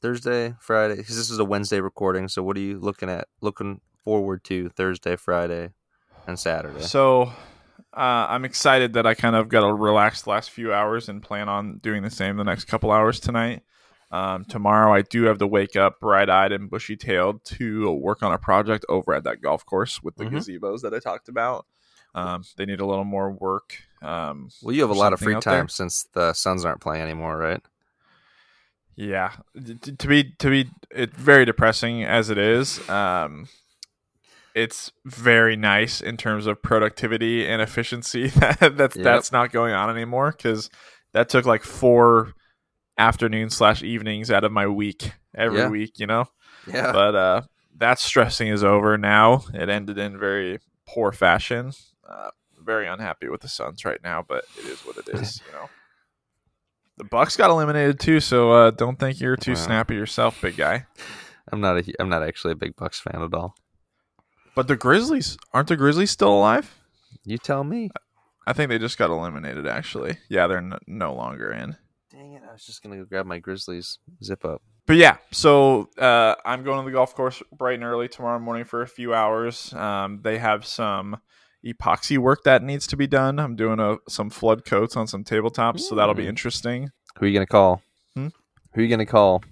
thursday 0.01 0.55
friday 0.61 0.97
because 0.97 1.17
this 1.17 1.31
is 1.31 1.39
a 1.39 1.45
wednesday 1.45 1.81
recording 1.81 2.27
so 2.29 2.43
what 2.43 2.57
are 2.57 2.61
you 2.61 2.79
looking 2.79 3.09
at 3.09 3.29
looking 3.41 3.81
forward 4.05 4.43
to 4.43 4.69
thursday 4.71 5.15
friday 5.17 5.71
and 6.27 6.39
saturday 6.39 6.81
So 6.81 7.33
uh, 7.95 8.27
I'm 8.29 8.45
excited 8.45 8.95
that 8.95 9.07
I 9.07 9.15
kind 9.15 9.37
of 9.37 9.49
got 9.49 9.69
a 9.69 9.73
relaxed 9.73 10.27
last 10.27 10.51
few 10.51 10.73
hours 10.73 11.09
and 11.09 11.23
plan 11.23 11.49
on 11.49 11.79
doing 11.79 12.03
the 12.03 12.11
same 12.11 12.37
the 12.37 12.45
next 12.45 12.65
couple 12.65 12.91
hours 12.91 13.21
tonight. 13.21 13.63
Um, 14.13 14.45
tomorrow 14.45 14.93
I 14.93 15.03
do 15.03 15.25
have 15.25 15.39
to 15.39 15.47
wake 15.47 15.75
up 15.75 15.99
bright 15.99 16.29
eyed 16.29 16.53
and 16.53 16.69
bushy 16.71 16.97
tailed 16.97 17.43
to 17.47 17.91
work 17.93 18.23
on 18.23 18.33
a 18.33 18.39
project 18.39 18.85
over 18.89 19.15
at 19.15 19.25
that 19.25 19.41
golf 19.41 19.65
course 19.67 20.03
with 20.03 20.17
the 20.17 20.25
Mhm. 20.25 20.35
gazebos 20.35 20.83
that 20.83 20.93
I 20.95 20.99
talked 20.99 21.29
about. 21.29 21.67
Um, 22.15 22.45
they 22.57 22.67
need 22.67 22.81
a 22.81 22.87
little 22.87 23.05
more 23.05 23.33
work. 23.33 23.79
Um, 24.03 24.51
well 24.63 24.75
you 24.75 24.83
have 24.83 24.91
a 24.91 24.95
lot 24.95 25.15
of 25.15 25.21
free 25.21 25.35
time 25.41 25.69
since 25.71 26.05
the 26.13 26.35
suns 26.35 26.65
aren't 26.65 26.83
playing 26.83 27.03
anymore 27.03 27.39
right 27.39 27.63
Yeah, 28.97 29.33
to 29.99 30.07
be 30.07 30.35
to 30.39 30.51
be 30.51 30.69
it's 30.91 31.17
very 31.17 31.47
depressing 31.47 32.05
as 32.05 32.29
it 32.29 32.37
is. 32.37 32.87
Um, 32.91 33.49
it's 34.55 34.93
very 35.07 35.57
nice 35.57 36.03
in 36.03 36.19
terms 36.19 36.47
of 36.47 36.61
productivity 36.61 37.47
and 37.47 37.63
efficiency. 37.63 38.29
that 38.61 38.77
that's 38.77 38.97
Yep. 38.97 39.05
that's 39.05 39.33
not 39.33 39.51
going 39.53 39.73
on 39.73 39.89
anymore 39.89 40.33
because 40.37 40.69
that 41.15 41.31
took 41.31 41.47
like 41.47 41.63
four 41.63 42.35
afternoons 43.03 43.57
slash 43.57 43.83
evenings 43.83 44.31
out 44.31 44.45
of 44.45 44.53
my 44.53 44.67
week 44.67 45.13
every 45.35 45.59
Yeah. 45.59 45.69
week. 45.69 45.99
You 45.99 46.07
know, 46.07 46.25
yeah 46.67 46.93
but 46.93 47.15
uh, 47.15 47.43
that 47.79 47.99
stressing 47.99 48.49
is 48.49 48.63
over 48.65 48.97
now. 48.97 49.45
It 49.55 49.69
ended 49.69 49.99
in 49.99 50.19
very 50.19 50.61
poor 50.87 51.13
fashion. 51.13 51.73
Uh, 52.09 52.31
very 52.63 52.87
unhappy 52.87 53.29
with 53.29 53.41
the 53.41 53.49
Suns 53.49 53.85
right 53.85 54.01
now, 54.05 54.25
but 54.27 54.45
it 54.59 54.67
is 54.67 54.81
what 54.81 54.97
it 54.97 55.09
is. 55.09 55.41
you 55.47 55.53
know. 55.53 55.69
The 56.99 57.05
Bucks 57.05 57.37
got 57.37 57.51
eliminated 57.51 57.99
too, 57.99 58.21
so 58.21 58.53
uh, 58.53 58.71
don't 58.71 58.99
think 58.99 59.19
you're 59.21 59.37
too 59.37 59.53
Wow. 59.53 59.57
snappy 59.67 59.95
yourself, 59.95 60.41
big 60.41 60.57
guy. 60.57 60.87
i'm 61.51 61.61
not 61.61 61.77
a 61.79 61.93
i'm 61.99 62.09
not 62.09 62.23
actually 62.23 62.53
a 62.53 62.57
big 62.57 62.77
bucks 62.77 63.01
fan 63.01 63.21
at 63.21 63.35
all 63.35 63.57
But 64.55 64.69
the 64.69 64.77
Grizzlies 64.77 65.37
aren't 65.53 65.69
the 65.69 65.77
Grizzlies 65.77 66.11
still 66.13 66.33
alive? 66.33 66.79
you 67.25 67.37
tell 67.39 67.65
me 67.65 67.91
I 68.47 68.53
think 68.53 68.69
they 68.69 68.79
just 68.79 68.99
got 68.99 69.11
eliminated. 69.11 69.67
Actually, 69.67 70.19
yeah, 70.29 70.47
they're 70.49 70.69
no 70.87 71.15
longer 71.15 71.51
in. 71.53 71.77
I 72.53 72.55
was 72.55 72.65
just 72.65 72.83
gonna 72.83 72.97
go 72.97 73.05
grab 73.05 73.25
my 73.27 73.39
grizzlies 73.39 73.99
zip 74.23 74.45
up 74.45 74.61
But 74.87 74.97
yeah, 74.97 75.17
so 75.31 75.89
uh, 75.99 76.35
I'm 76.45 76.65
going 76.65 76.81
to 76.81 76.85
the 76.85 76.93
golf 76.93 77.15
course 77.15 77.43
bright 77.57 77.75
and 77.77 77.85
early 77.85 78.09
tomorrow 78.09 78.39
morning 78.39 78.65
for 78.65 78.83
a 78.83 78.87
few 78.87 79.15
hours. 79.15 79.73
Um, 79.75 80.21
they 80.23 80.39
have 80.39 80.67
some 80.67 81.19
epoxy 81.65 82.19
work 82.19 82.43
that 82.45 82.63
needs 82.65 82.87
to 82.89 82.97
be 82.97 83.07
done. 83.07 83.39
I'm 83.39 83.55
doing 83.55 83.79
a, 83.79 83.99
some 84.09 84.29
flood 84.29 84.65
coats 84.65 84.97
on 84.97 85.07
some 85.07 85.23
tabletops, 85.23 85.81
so 85.81 85.95
that'll 85.95 86.15
be 86.17 86.25
Mm. 86.25 86.31
interesting. 86.35 86.91
Who 87.19 87.25
are 87.25 87.29
you 87.29 87.35
gonna 87.35 87.47
call? 87.47 87.81
Hmm? 88.17 88.29
Who 88.75 88.81
are 88.81 88.85
you 88.85 88.91
gonna 88.91 89.07
call 89.07 89.43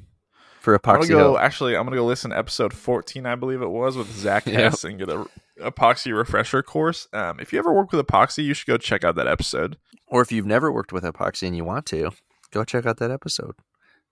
for 0.61 0.77
epoxy? 0.77 1.03
I'm 1.03 1.09
go. 1.11 1.39
Actually, 1.39 1.77
I'm 1.77 1.85
gonna 1.85 1.97
go 1.97 2.05
listen 2.05 2.31
to 2.33 2.39
episode 2.39 2.73
14, 2.75 3.25
I 3.25 3.37
believe 3.37 3.63
it 3.63 3.71
was, 3.71 3.97
with 3.97 4.11
Zach 4.13 4.47
Yep. 4.47 4.55
Hess 4.61 4.83
and 4.85 4.99
get 4.99 5.09
a 5.09 5.27
epoxy 5.61 6.13
refresher 6.17 6.63
course. 6.65 7.07
Um, 7.13 7.39
if 7.39 7.53
you 7.53 7.59
ever 7.61 7.73
work 7.73 7.93
with 7.93 8.05
epoxy, 8.05 8.43
you 8.45 8.53
should 8.55 8.67
go 8.67 8.77
check 8.79 9.05
out 9.05 9.15
that 9.15 9.29
episode. 9.29 9.77
Or 10.09 10.21
if 10.23 10.33
you've 10.33 10.47
never 10.47 10.73
worked 10.73 10.93
with 10.93 11.05
epoxy 11.05 11.47
and 11.47 11.57
you 11.57 11.65
want 11.65 11.87
to, 11.87 12.11
go 12.53 12.65
check 12.65 12.87
out 12.87 12.99
that 12.99 13.11
episode. 13.11 13.55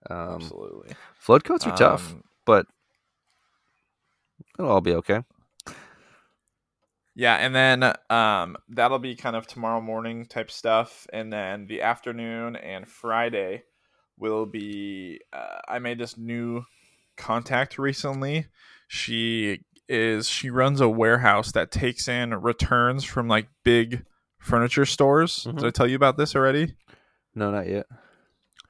Um, 0.09 0.35
Absolutely, 0.37 0.94
flood 1.18 1.44
coats 1.44 1.66
are 1.66 1.77
tough, 1.77 2.12
Um, 2.12 2.22
but 2.46 2.66
it'll 4.59 4.70
all 4.70 4.81
be 4.81 4.94
okay. 4.94 5.22
Yeah, 7.14 7.35
and 7.35 7.53
then 7.55 7.83
um, 8.11 8.57
that'll 8.68 9.01
be 9.01 9.16
kind 9.16 9.35
of 9.35 9.46
tomorrow 9.46 9.81
morning 9.81 10.27
type 10.27 10.51
stuff, 10.53 11.07
and 11.12 11.33
then 11.33 11.66
the 11.66 11.83
afternoon 11.83 12.55
and 12.55 12.87
Friday 12.87 13.64
will 14.16 14.46
be. 14.46 15.20
Uh, 15.33 15.59
I 15.68 15.81
made 15.81 15.98
this 15.98 16.16
new 16.16 16.62
contact 17.16 17.77
recently. 17.77 18.46
She 18.87 19.62
is 19.88 20.29
she 20.29 20.48
runs 20.51 20.81
a 20.81 20.88
warehouse 20.88 21.51
that 21.53 21.72
takes 21.72 22.07
in 22.07 22.35
returns 22.35 23.03
from 23.05 23.27
like 23.27 23.48
big 23.64 24.05
furniture 24.38 24.87
stores. 24.87 25.44
Mhm. 25.44 25.57
Did 25.57 25.64
I 25.66 25.70
tell 25.70 25.88
you 25.88 25.96
about 25.96 26.18
this 26.18 26.37
already? 26.37 26.77
No, 27.35 27.51
not 27.51 27.66
yet. 27.66 27.87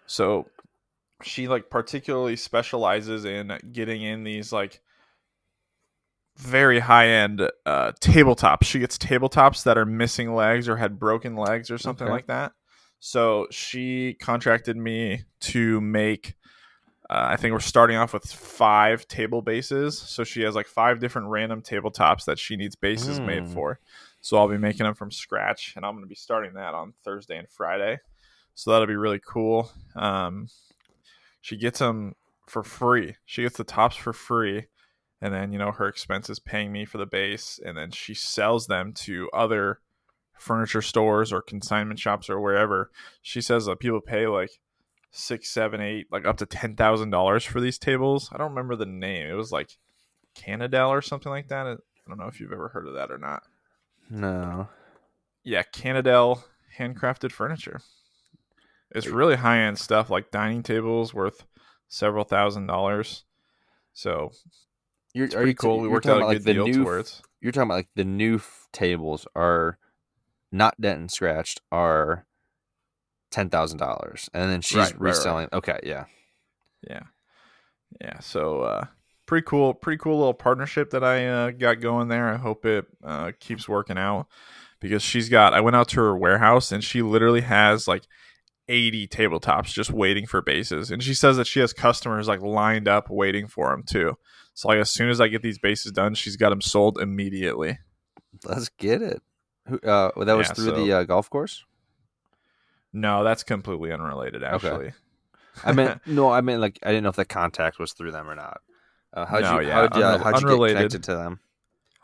So 0.08 0.46
she 1.22 1.46
like 1.48 1.70
particularly 1.70 2.36
specializes 2.36 3.24
in 3.24 3.56
getting 3.72 4.02
in 4.02 4.24
these 4.24 4.52
like 4.52 4.80
very 6.36 6.78
high 6.78 7.08
end 7.08 7.40
uh 7.66 7.92
tabletops. 8.00 8.64
She 8.64 8.78
gets 8.78 8.98
tabletops 8.98 9.64
that 9.64 9.76
are 9.78 9.86
missing 9.86 10.34
legs 10.34 10.68
or 10.68 10.76
had 10.76 10.98
broken 10.98 11.36
legs 11.36 11.70
or 11.70 11.78
something 11.78 12.06
Okay. 12.06 12.12
like 12.12 12.26
that. 12.28 12.52
So 13.00 13.46
she 13.50 14.14
contracted 14.14 14.76
me 14.76 15.24
to 15.40 15.80
make 15.80 16.34
uh, 17.10 17.28
I 17.30 17.36
think 17.36 17.52
we're 17.54 17.60
starting 17.60 17.96
off 17.96 18.12
with 18.12 18.30
five 18.30 19.08
table 19.08 19.40
bases. 19.40 19.98
So 19.98 20.24
she 20.24 20.42
has 20.42 20.54
like 20.54 20.66
five 20.66 21.00
different 21.00 21.28
random 21.28 21.62
tabletops 21.62 22.26
that 22.26 22.38
she 22.38 22.54
needs 22.54 22.76
bases 22.76 23.18
made 23.20 23.44
Mm. 23.44 23.54
for. 23.54 23.80
So 24.20 24.36
I'll 24.36 24.48
be 24.48 24.58
making 24.58 24.84
them 24.84 24.94
from 24.94 25.10
scratch, 25.10 25.72
and 25.74 25.86
I'm 25.86 25.94
going 25.94 26.04
to 26.04 26.08
be 26.08 26.14
starting 26.14 26.52
that 26.54 26.74
on 26.74 26.92
Thursday 27.04 27.38
and 27.38 27.48
Friday. 27.48 27.98
So 28.58 28.72
that'll 28.72 28.88
be 28.88 28.96
really 28.96 29.20
cool. 29.24 29.70
Um, 29.94 30.48
she 31.40 31.56
gets 31.56 31.78
them 31.78 32.16
for 32.48 32.64
free. 32.64 33.14
She 33.24 33.42
gets 33.42 33.56
the 33.56 33.62
tops 33.62 33.94
for 33.94 34.12
free, 34.12 34.66
and 35.20 35.32
then 35.32 35.52
you 35.52 35.60
know 35.60 35.70
her 35.70 35.86
expenses 35.86 36.40
paying 36.40 36.72
me 36.72 36.84
for 36.84 36.98
the 36.98 37.06
base, 37.06 37.60
and 37.64 37.78
then 37.78 37.92
she 37.92 38.14
sells 38.14 38.66
them 38.66 38.92
to 38.94 39.30
other 39.32 39.78
furniture 40.36 40.82
stores 40.82 41.32
or 41.32 41.40
consignment 41.40 42.00
shops 42.00 42.28
or 42.28 42.40
wherever. 42.40 42.90
She 43.22 43.40
says 43.40 43.66
that 43.66 43.78
people 43.78 44.00
pay 44.00 44.26
like 44.26 44.50
six, 45.12 45.48
seven, 45.50 45.80
eight, 45.80 46.08
like 46.10 46.26
up 46.26 46.38
to 46.38 46.46
ten 46.46 46.74
thousand 46.74 47.10
dollars 47.10 47.44
for 47.44 47.60
these 47.60 47.78
tables. 47.78 48.28
I 48.32 48.38
don't 48.38 48.50
remember 48.50 48.74
the 48.74 48.86
name. 48.86 49.28
It 49.28 49.34
was 49.34 49.52
like 49.52 49.78
Canadel 50.34 50.88
or 50.88 51.00
something 51.00 51.30
like 51.30 51.46
that. 51.46 51.64
I 51.64 51.76
don't 52.08 52.18
know 52.18 52.26
if 52.26 52.40
you've 52.40 52.52
ever 52.52 52.70
heard 52.70 52.88
of 52.88 52.94
that 52.94 53.12
or 53.12 53.18
not. 53.18 53.44
No. 54.10 54.68
Yeah, 55.44 55.62
Canadel 55.62 56.42
handcrafted 56.76 57.30
furniture. 57.30 57.82
It's 58.94 59.06
really 59.06 59.36
high 59.36 59.60
end 59.60 59.78
stuff, 59.78 60.10
like 60.10 60.30
dining 60.30 60.62
tables 60.62 61.12
worth 61.12 61.44
several 61.88 62.24
thousand 62.24 62.66
dollars. 62.66 63.24
So 63.92 64.32
You're, 65.14 65.26
it's 65.26 65.34
are 65.34 65.38
pretty 65.38 65.50
you 65.50 65.54
cool. 65.56 65.80
We 65.80 65.88
worked 65.88 66.06
talking 66.06 66.22
out 66.22 66.28
a 66.28 66.30
about 66.30 66.32
good 66.32 66.38
like 66.40 66.44
the 66.44 66.54
deal 66.54 66.66
new. 66.66 66.84
towards. 66.84 67.22
You're 67.40 67.52
talking 67.52 67.68
about 67.68 67.74
like 67.76 67.88
the 67.94 68.04
new 68.04 68.36
f- 68.36 68.66
tables 68.72 69.26
are 69.36 69.78
not 70.50 70.80
dent 70.80 71.00
and 71.00 71.10
scratched 71.10 71.60
are 71.70 72.26
ten 73.30 73.50
thousand 73.50 73.78
dollars, 73.78 74.30
and 74.32 74.50
then 74.50 74.60
she's 74.62 74.76
Right, 74.76 74.92
right, 74.92 75.00
right. 75.00 75.08
reselling. 75.10 75.48
Okay, 75.52 75.78
yeah. 75.82 76.04
Yeah, 76.88 77.02
yeah. 78.00 78.20
So 78.20 78.62
uh, 78.62 78.84
pretty 79.26 79.44
cool, 79.46 79.74
pretty 79.74 79.98
cool 79.98 80.16
little 80.18 80.34
partnership 80.34 80.90
that 80.90 81.04
I 81.04 81.26
uh, 81.26 81.50
got 81.50 81.80
going 81.80 82.08
there. 82.08 82.28
I 82.32 82.36
hope 82.36 82.64
it 82.64 82.86
uh, 83.04 83.32
keeps 83.38 83.68
working 83.68 83.98
out 83.98 84.26
because 84.80 85.02
she's 85.02 85.28
got. 85.28 85.54
I 85.54 85.60
went 85.60 85.76
out 85.76 85.88
to 85.90 86.00
her 86.00 86.16
warehouse 86.16 86.72
and 86.72 86.82
she 86.82 87.02
literally 87.02 87.42
has 87.42 87.86
like. 87.88 88.04
80 88.68 89.08
tabletops 89.08 89.72
just 89.72 89.90
waiting 89.90 90.26
for 90.26 90.42
bases 90.42 90.90
and 90.90 91.02
she 91.02 91.14
says 91.14 91.36
that 91.38 91.46
she 91.46 91.60
has 91.60 91.72
customers 91.72 92.28
like 92.28 92.40
lined 92.42 92.86
up 92.88 93.08
waiting 93.10 93.46
for 93.46 93.70
them 93.70 93.82
too 93.82 94.16
so 94.54 94.68
like 94.68 94.78
as 94.78 94.90
soon 94.90 95.08
as 95.10 95.20
i 95.20 95.28
get 95.28 95.42
these 95.42 95.58
bases 95.58 95.92
done 95.92 96.14
she's 96.14 96.36
got 96.36 96.50
them 96.50 96.60
sold 96.60 96.98
immediately 97.00 97.78
Let's 98.44 98.68
get 98.68 99.00
it. 99.02 99.22
Uh, 99.66 100.10
that 100.24 100.36
was 100.36 100.48
Yeah, 100.48 100.52
through 100.52 100.64
so- 100.66 100.84
the 100.84 100.92
uh, 100.92 101.04
golf 101.04 101.28
course. 101.30 101.64
no 102.92 103.24
that's 103.24 103.42
completely 103.42 103.92
unrelated 103.92 104.42
actually 104.42 104.92
I 105.64 105.72
meant 105.72 106.00
no. 106.06 106.30
I 106.30 106.40
meant 106.40 106.60
like 106.60 106.78
I 106.84 106.88
didn't 106.90 107.02
know 107.02 107.08
if 107.08 107.16
the 107.16 107.24
contact 107.24 107.80
was 107.80 107.92
through 107.92 108.12
them 108.12 108.28
or 108.30 108.36
not. 108.36 108.60
Uh, 109.12 109.26
how'd 109.26 109.42
No, 109.42 109.58
you? 109.58 109.66
yeah, 109.66 109.74
how'd, 109.74 109.96
you 109.96 110.02
uh, 110.04 110.18
unrel- 110.18 110.22
how'd 110.22 110.34
you 110.34 110.40
get 110.40 110.44
unrelated. 110.50 110.76
connected 110.76 111.02
to 111.04 111.16
them? 111.16 111.40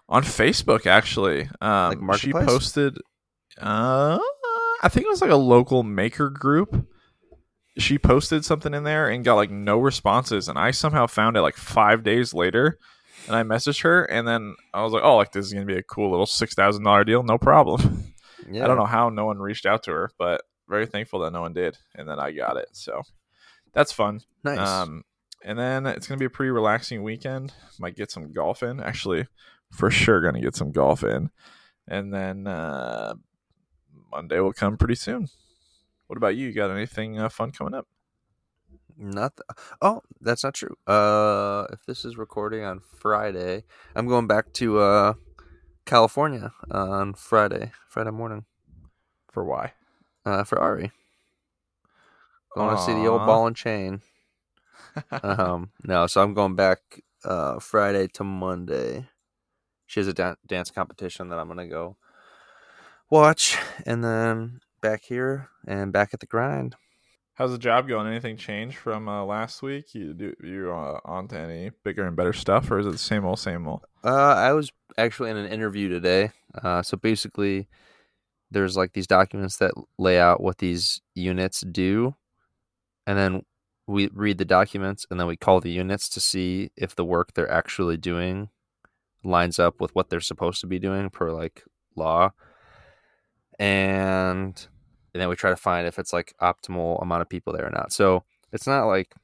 on 0.09 0.23
Facebook 0.25 0.87
actually. 0.87 1.49
Um, 1.61 2.05
Like 2.07 2.19
she 2.19 2.33
posted, 2.33 2.99
uh, 3.61 4.19
I 4.85 4.89
think 4.91 5.07
it 5.07 5.11
was 5.11 5.23
like 5.23 5.31
a 5.31 5.37
local 5.37 5.83
maker 5.83 6.29
group. 6.29 6.87
She 7.79 7.99
posted 7.99 8.45
something 8.45 8.75
in 8.75 8.85
there 8.85 9.09
and 9.09 9.25
got 9.25 9.37
like 9.37 9.51
no 9.51 9.79
responses, 9.79 10.47
and 10.47 10.59
I 10.59 10.73
somehow 10.73 11.07
found 11.07 11.39
it 11.39 11.41
like 11.41 11.57
five 11.57 12.03
days 12.05 12.35
later, 12.35 12.79
and 13.27 13.35
I 13.35 13.43
messaged 13.45 13.83
her, 13.83 14.05
and 14.05 14.29
then 14.29 14.55
I 14.75 14.83
was 14.83 14.93
like, 14.93 15.03
"Oh, 15.03 15.17
like 15.17 15.33
this 15.33 15.47
is 15.47 15.55
gonna 15.55 15.65
be 15.65 15.79
a 15.79 15.83
cool 15.83 16.11
little 16.11 16.27
six 16.27 16.55
thousand 16.55 16.85
dollar 16.85 17.03
deal, 17.03 17.23
no 17.23 17.39
problem." 17.39 18.13
Yeah. 18.49 18.63
I 18.65 18.67
don't 18.67 18.77
know 18.77 18.85
how 18.85 19.09
no 19.09 19.25
one 19.25 19.39
reached 19.39 19.65
out 19.65 19.85
to 19.85 19.91
her, 19.93 20.11
but 20.19 20.43
very 20.69 20.85
thankful 20.85 21.21
that 21.21 21.33
no 21.33 21.41
one 21.41 21.55
did, 21.55 21.79
and 21.95 22.07
then 22.07 22.21
I 22.21 22.33
got 22.33 22.59
it, 22.59 22.69
so 22.73 23.01
that's 23.73 23.91
fun. 23.91 24.21
Nice. 24.45 24.59
Um, 24.59 25.03
and 25.43 25.59
then 25.59 25.87
it's 25.87 26.07
gonna 26.07 26.19
be 26.19 26.27
a 26.27 26.31
pretty 26.31 26.51
relaxing 26.51 27.03
weekend. 27.03 27.55
Might 27.81 27.97
get 27.97 28.11
some 28.11 28.35
golf 28.35 28.63
in. 28.63 28.81
Actually, 28.81 29.27
for 29.73 29.91
sure 29.91 30.21
gonna 30.21 30.43
get 30.43 30.55
some 30.55 30.73
golf 30.73 31.03
in. 31.03 31.31
And 31.89 32.13
then 32.13 32.47
uh, 32.47 33.15
Monday 34.15 34.39
will 34.39 34.53
come 34.53 34.77
pretty 34.77 34.95
soon. 34.95 35.29
What 36.07 36.17
about 36.17 36.37
you? 36.37 36.47
You 36.47 36.53
got 36.53 36.71
anything 36.71 37.19
uh, 37.19 37.29
fun 37.29 37.51
coming 37.51 37.75
up? 37.75 37.89
Not. 38.97 39.37
th- 39.37 39.59
oh, 39.83 40.03
that's 40.21 40.45
not 40.45 40.55
true. 40.55 40.77
Uh, 40.87 41.67
if 41.73 41.85
this 41.85 42.05
is 42.05 42.17
recording 42.17 42.63
on 42.63 42.79
Friday, 42.79 43.65
I'm 43.97 44.07
going 44.07 44.29
back 44.29 44.53
to 44.55 44.79
uh 44.79 45.15
California 45.85 46.53
on 46.71 47.15
Friday, 47.15 47.73
Friday 47.89 48.13
morning, 48.13 48.45
For 49.33 49.45
why? 49.45 49.73
uh, 50.25 50.45
for 50.45 50.61
Ari. 50.61 50.93
I 52.57 52.61
want 52.61 52.79
to 52.79 52.85
see 52.85 52.93
the 53.03 53.09
old 53.09 53.27
ball 53.27 53.47
and 53.49 53.57
chain. 53.57 54.01
Um, 55.25 55.71
no, 55.83 56.07
so 56.07 56.23
I'm 56.23 56.35
going 56.35 56.55
back 56.55 57.03
uh 57.25 57.59
Friday 57.59 58.07
to 58.15 58.23
Monday. 58.23 59.09
She 59.87 59.99
has 59.99 60.07
a 60.07 60.13
dan- 60.13 60.37
dance 60.47 60.71
competition 60.71 61.31
that 61.31 61.39
I'm 61.41 61.49
gonna 61.49 61.67
go 61.67 61.97
watch, 63.11 63.59
and 63.87 64.03
then 64.03 64.61
back 64.81 65.03
here 65.05 65.49
and 65.67 65.93
back 65.93 66.13
at 66.13 66.21
the 66.21 66.27
grind. 66.27 66.77
How's 67.35 67.51
the 67.51 67.59
job 67.59 67.89
going? 67.89 68.07
Anything 68.07 68.37
change 68.37 68.77
from 68.77 69.09
uh, 69.09 69.25
last 69.25 69.61
week? 69.61 69.95
You 69.95 70.15
do 70.15 70.35
you 70.43 70.73
uh, 70.73 71.01
on 71.05 71.27
to 71.29 71.39
any 71.39 71.71
bigger 71.83 72.07
and 72.07 72.15
better 72.15 72.33
stuff, 72.33 72.71
or 72.71 72.79
is 72.79 72.87
it 72.87 72.93
the 72.93 72.99
same 72.99 73.25
old, 73.25 73.41
same 73.41 73.67
old? 73.67 73.85
Uh, 74.05 74.35
I 74.35 74.53
was 74.53 74.71
actually 74.97 75.31
in 75.31 75.37
an 75.37 75.51
interview 75.51 75.89
today. 75.89 76.31
Uh, 76.63 76.83
so 76.83 76.97
basically, 76.97 77.67
there's 78.53 78.77
like 78.77 78.93
these 78.93 79.09
documents 79.09 79.57
that 79.57 79.73
lay 79.99 80.19
out 80.21 80.41
what 80.41 80.59
these 80.59 81.01
units 81.17 81.63
do, 81.63 82.15
and 83.05 83.19
then 83.19 83.43
we 83.89 84.09
read 84.15 84.39
the 84.39 84.45
documents, 84.45 85.05
and 85.11 85.19
then 85.19 85.27
we 85.27 85.37
call 85.37 85.61
the 85.61 85.73
units 85.73 86.09
to 86.11 86.21
see 86.21 86.71
if 86.77 86.95
the 86.95 87.05
work 87.05 87.35
they're 87.35 87.51
actually 87.51 87.97
doing 87.97 88.49
lines 89.25 89.59
up 89.59 89.81
with 89.81 89.93
what 89.95 90.09
they're 90.09 90.21
supposed 90.21 90.61
to 90.61 90.67
be 90.69 90.79
doing 90.79 91.11
per 91.11 91.33
like 91.33 91.65
law, 91.97 92.31
and 93.59 94.67
and 95.13 95.21
then 95.21 95.29
we 95.29 95.37
try 95.37 95.51
to 95.51 95.57
find 95.57 95.87
if 95.87 95.99
it's 95.99 96.13
like 96.13 96.35
optimal 96.43 97.01
amount 97.03 97.23
of 97.23 97.29
people 97.29 97.53
there 97.53 97.67
or 97.67 97.71
not. 97.71 97.93
So 97.93 98.25
it's 98.53 98.67
not 98.67 98.87
like 98.87 99.15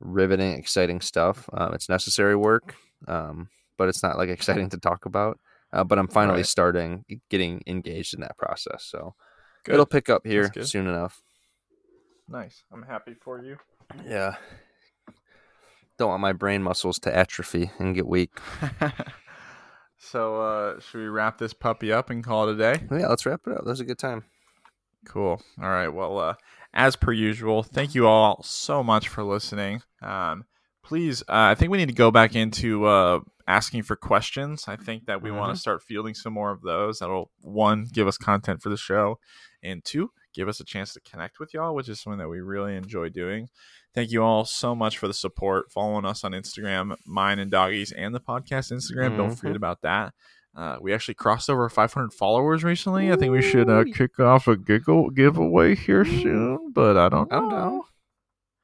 riveting, 0.00 0.52
exciting 0.52 1.00
stuff. 1.00 1.48
Um, 1.52 1.72
it's 1.74 1.88
necessary 1.88 2.36
work. 2.36 2.74
Um, 3.08 3.48
but 3.78 3.88
it's 3.88 4.02
not 4.02 4.18
like 4.18 4.28
exciting 4.38 4.68
to 4.70 4.78
talk 4.78 5.06
about. 5.06 5.38
Uh, 5.72 5.82
but 5.82 5.98
I'm 5.98 6.08
finally 6.08 6.38
Right. 6.38 6.46
starting 6.46 7.04
getting 7.30 7.62
engaged 7.66 8.14
in 8.14 8.20
that 8.20 8.36
process, 8.38 8.84
so 8.84 9.14
Good. 9.64 9.72
it'll 9.74 9.86
pick 9.86 10.08
up 10.08 10.24
here 10.26 10.52
soon 10.62 10.86
enough. 10.86 11.20
nice. 12.28 12.62
I'm 12.72 12.82
happy 12.82 13.14
for 13.20 13.42
you. 13.42 13.56
Yeah. 14.06 14.36
Don't 15.98 16.10
want 16.10 16.20
my 16.20 16.32
brain 16.32 16.62
muscles 16.62 16.98
to 17.00 17.16
atrophy 17.16 17.70
and 17.78 17.94
get 17.94 18.06
weak. 18.06 18.30
so, 20.10 20.40
uh, 20.40 20.80
should 20.80 20.98
we 20.98 21.06
wrap 21.08 21.38
this 21.38 21.52
puppy 21.54 21.92
up 21.92 22.10
and 22.10 22.22
call 22.22 22.48
it 22.48 22.54
a 22.54 22.56
day? 22.58 22.82
Yeah, 22.90 23.08
let's 23.08 23.24
wrap 23.26 23.40
it 23.46 23.52
up. 23.52 23.64
That 23.64 23.70
was 23.70 23.80
a 23.80 23.84
good 23.84 23.98
time. 23.98 24.24
Cool. 25.06 25.40
All 25.62 25.68
right. 25.68 25.88
Well, 25.88 26.18
uh, 26.18 26.34
as 26.72 26.96
per 26.96 27.12
usual, 27.12 27.62
thank 27.62 27.94
you 27.94 28.06
all 28.06 28.42
so 28.42 28.82
much 28.82 29.08
for 29.08 29.22
listening. 29.22 29.82
Um, 30.02 30.44
please, 30.82 31.22
uh, 31.22 31.52
I 31.52 31.54
think 31.54 31.70
we 31.70 31.78
need 31.78 31.88
to 31.88 31.94
go 31.94 32.10
back 32.10 32.34
into 32.34 32.86
uh, 32.86 33.20
asking 33.46 33.82
for 33.82 33.96
questions. 33.96 34.64
I 34.66 34.76
think 34.76 35.06
that 35.06 35.22
we 35.22 35.30
want 35.30 35.50
Mhm. 35.50 35.54
to 35.54 35.60
start 35.60 35.82
fielding 35.82 36.14
some 36.14 36.32
more 36.32 36.50
of 36.50 36.62
those. 36.62 36.98
That'll 37.00 37.30
one 37.40 37.86
give 37.92 38.06
us 38.08 38.16
content 38.16 38.62
for 38.62 38.70
the 38.70 38.76
show, 38.76 39.18
and 39.62 39.84
two 39.84 40.10
give 40.34 40.48
us 40.48 40.60
a 40.60 40.64
chance 40.64 40.92
to 40.94 41.00
connect 41.00 41.38
with 41.40 41.54
y'all, 41.54 41.74
which 41.74 41.88
is 41.88 42.00
something 42.00 42.18
that 42.18 42.28
we 42.28 42.40
really 42.40 42.76
enjoy 42.76 43.08
doing. 43.08 43.48
Thank 43.94 44.10
you 44.10 44.22
all 44.22 44.44
so 44.44 44.74
much 44.74 44.98
for 44.98 45.06
the 45.06 45.14
support. 45.14 45.70
Following 45.72 46.04
us 46.04 46.24
on 46.24 46.32
Instagram, 46.32 46.96
mine 47.06 47.38
and 47.38 47.50
Doggies, 47.50 47.92
and 47.92 48.14
the 48.14 48.20
podcast 48.20 48.72
Instagram. 48.72 49.16
Don't 49.16 49.30
Mhm. 49.30 49.38
forget 49.38 49.56
about 49.56 49.82
that. 49.82 50.12
Uh, 50.56 50.78
we 50.80 50.92
actually 50.92 51.14
crossed 51.14 51.48
over 51.50 51.68
500 51.68 52.12
followers 52.12 52.62
recently. 52.62 53.10
I 53.10 53.16
think 53.16 53.32
we 53.32 53.42
should 53.42 53.68
uh, 53.68 53.84
kick 53.92 54.20
off 54.20 54.46
a 54.46 54.56
giggle 54.56 55.10
giveaway 55.10 55.74
here 55.74 56.04
soon, 56.04 56.72
but 56.72 56.96
I 56.96 57.08
don't 57.08 57.30
know. 57.30 57.36
I'm 57.38 57.48
down. 57.50 57.80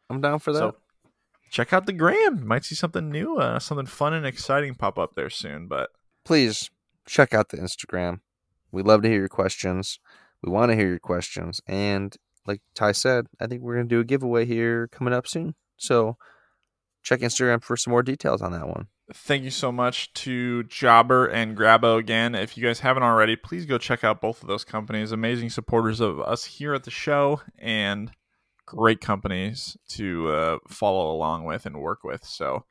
I'm 0.08 0.20
down 0.20 0.38
for 0.40 0.52
that. 0.52 0.58
So 0.58 0.76
check 1.50 1.72
out 1.72 1.86
the 1.86 1.92
gram. 1.92 2.46
Might 2.46 2.64
see 2.64 2.74
something 2.76 3.10
new, 3.10 3.38
uh, 3.38 3.58
something 3.58 3.86
fun 3.86 4.12
and 4.12 4.24
exciting 4.26 4.74
pop 4.74 4.98
up 4.98 5.14
there 5.14 5.30
soon. 5.30 5.66
But 5.66 5.90
Please 6.24 6.70
check 7.06 7.34
out 7.34 7.48
the 7.48 7.56
Instagram. 7.56 8.20
We 8.70 8.82
love 8.82 9.02
to 9.02 9.08
hear 9.08 9.18
your 9.18 9.28
questions. 9.28 9.98
We 10.42 10.50
want 10.50 10.70
to 10.70 10.76
hear 10.76 10.88
your 10.88 10.98
questions. 10.98 11.60
And 11.66 12.14
like 12.46 12.60
Ty 12.74 12.92
said, 12.92 13.26
I 13.40 13.46
think 13.46 13.62
we're 13.62 13.74
going 13.76 13.88
to 13.88 13.94
do 13.94 14.00
a 14.00 14.04
giveaway 14.04 14.46
here 14.46 14.88
coming 14.88 15.14
up 15.14 15.26
soon. 15.26 15.54
So 15.76 16.16
check 17.02 17.20
Instagram 17.20 17.62
for 17.62 17.76
some 17.76 17.90
more 17.92 18.02
details 18.02 18.42
on 18.42 18.52
that 18.52 18.68
one. 18.68 18.88
thank 19.12 19.42
you 19.42 19.50
so 19.50 19.72
much 19.72 20.12
to 20.14 20.62
Jobber 20.64 21.26
and 21.26 21.56
Grabo 21.56 21.98
again. 21.98 22.34
If 22.34 22.56
you 22.56 22.64
guys 22.64 22.80
haven't 22.80 23.02
already, 23.02 23.36
please 23.36 23.66
go 23.66 23.76
check 23.78 24.04
out 24.04 24.20
both 24.20 24.42
of 24.42 24.48
those 24.48 24.64
companies. 24.64 25.12
Amazing 25.12 25.50
supporters 25.50 26.00
of 26.00 26.20
us 26.20 26.44
here 26.44 26.74
at 26.74 26.84
the 26.84 26.90
show 26.90 27.40
and 27.58 28.12
great 28.66 29.00
companies 29.00 29.76
to 29.88 30.28
uh, 30.28 30.58
follow 30.68 31.10
along 31.10 31.44
with 31.44 31.66
and 31.66 31.80
work 31.80 32.04
with. 32.04 32.24
So, 32.24 32.64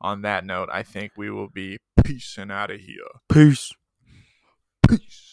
on 0.00 0.22
that 0.22 0.44
note, 0.44 0.68
I 0.72 0.82
think 0.82 1.12
we 1.16 1.30
will 1.30 1.48
be 1.48 1.78
peacing 2.04 2.50
out 2.50 2.70
of 2.70 2.80
here. 2.80 2.98
Peace. 3.28 3.72
Peace. 4.86 5.27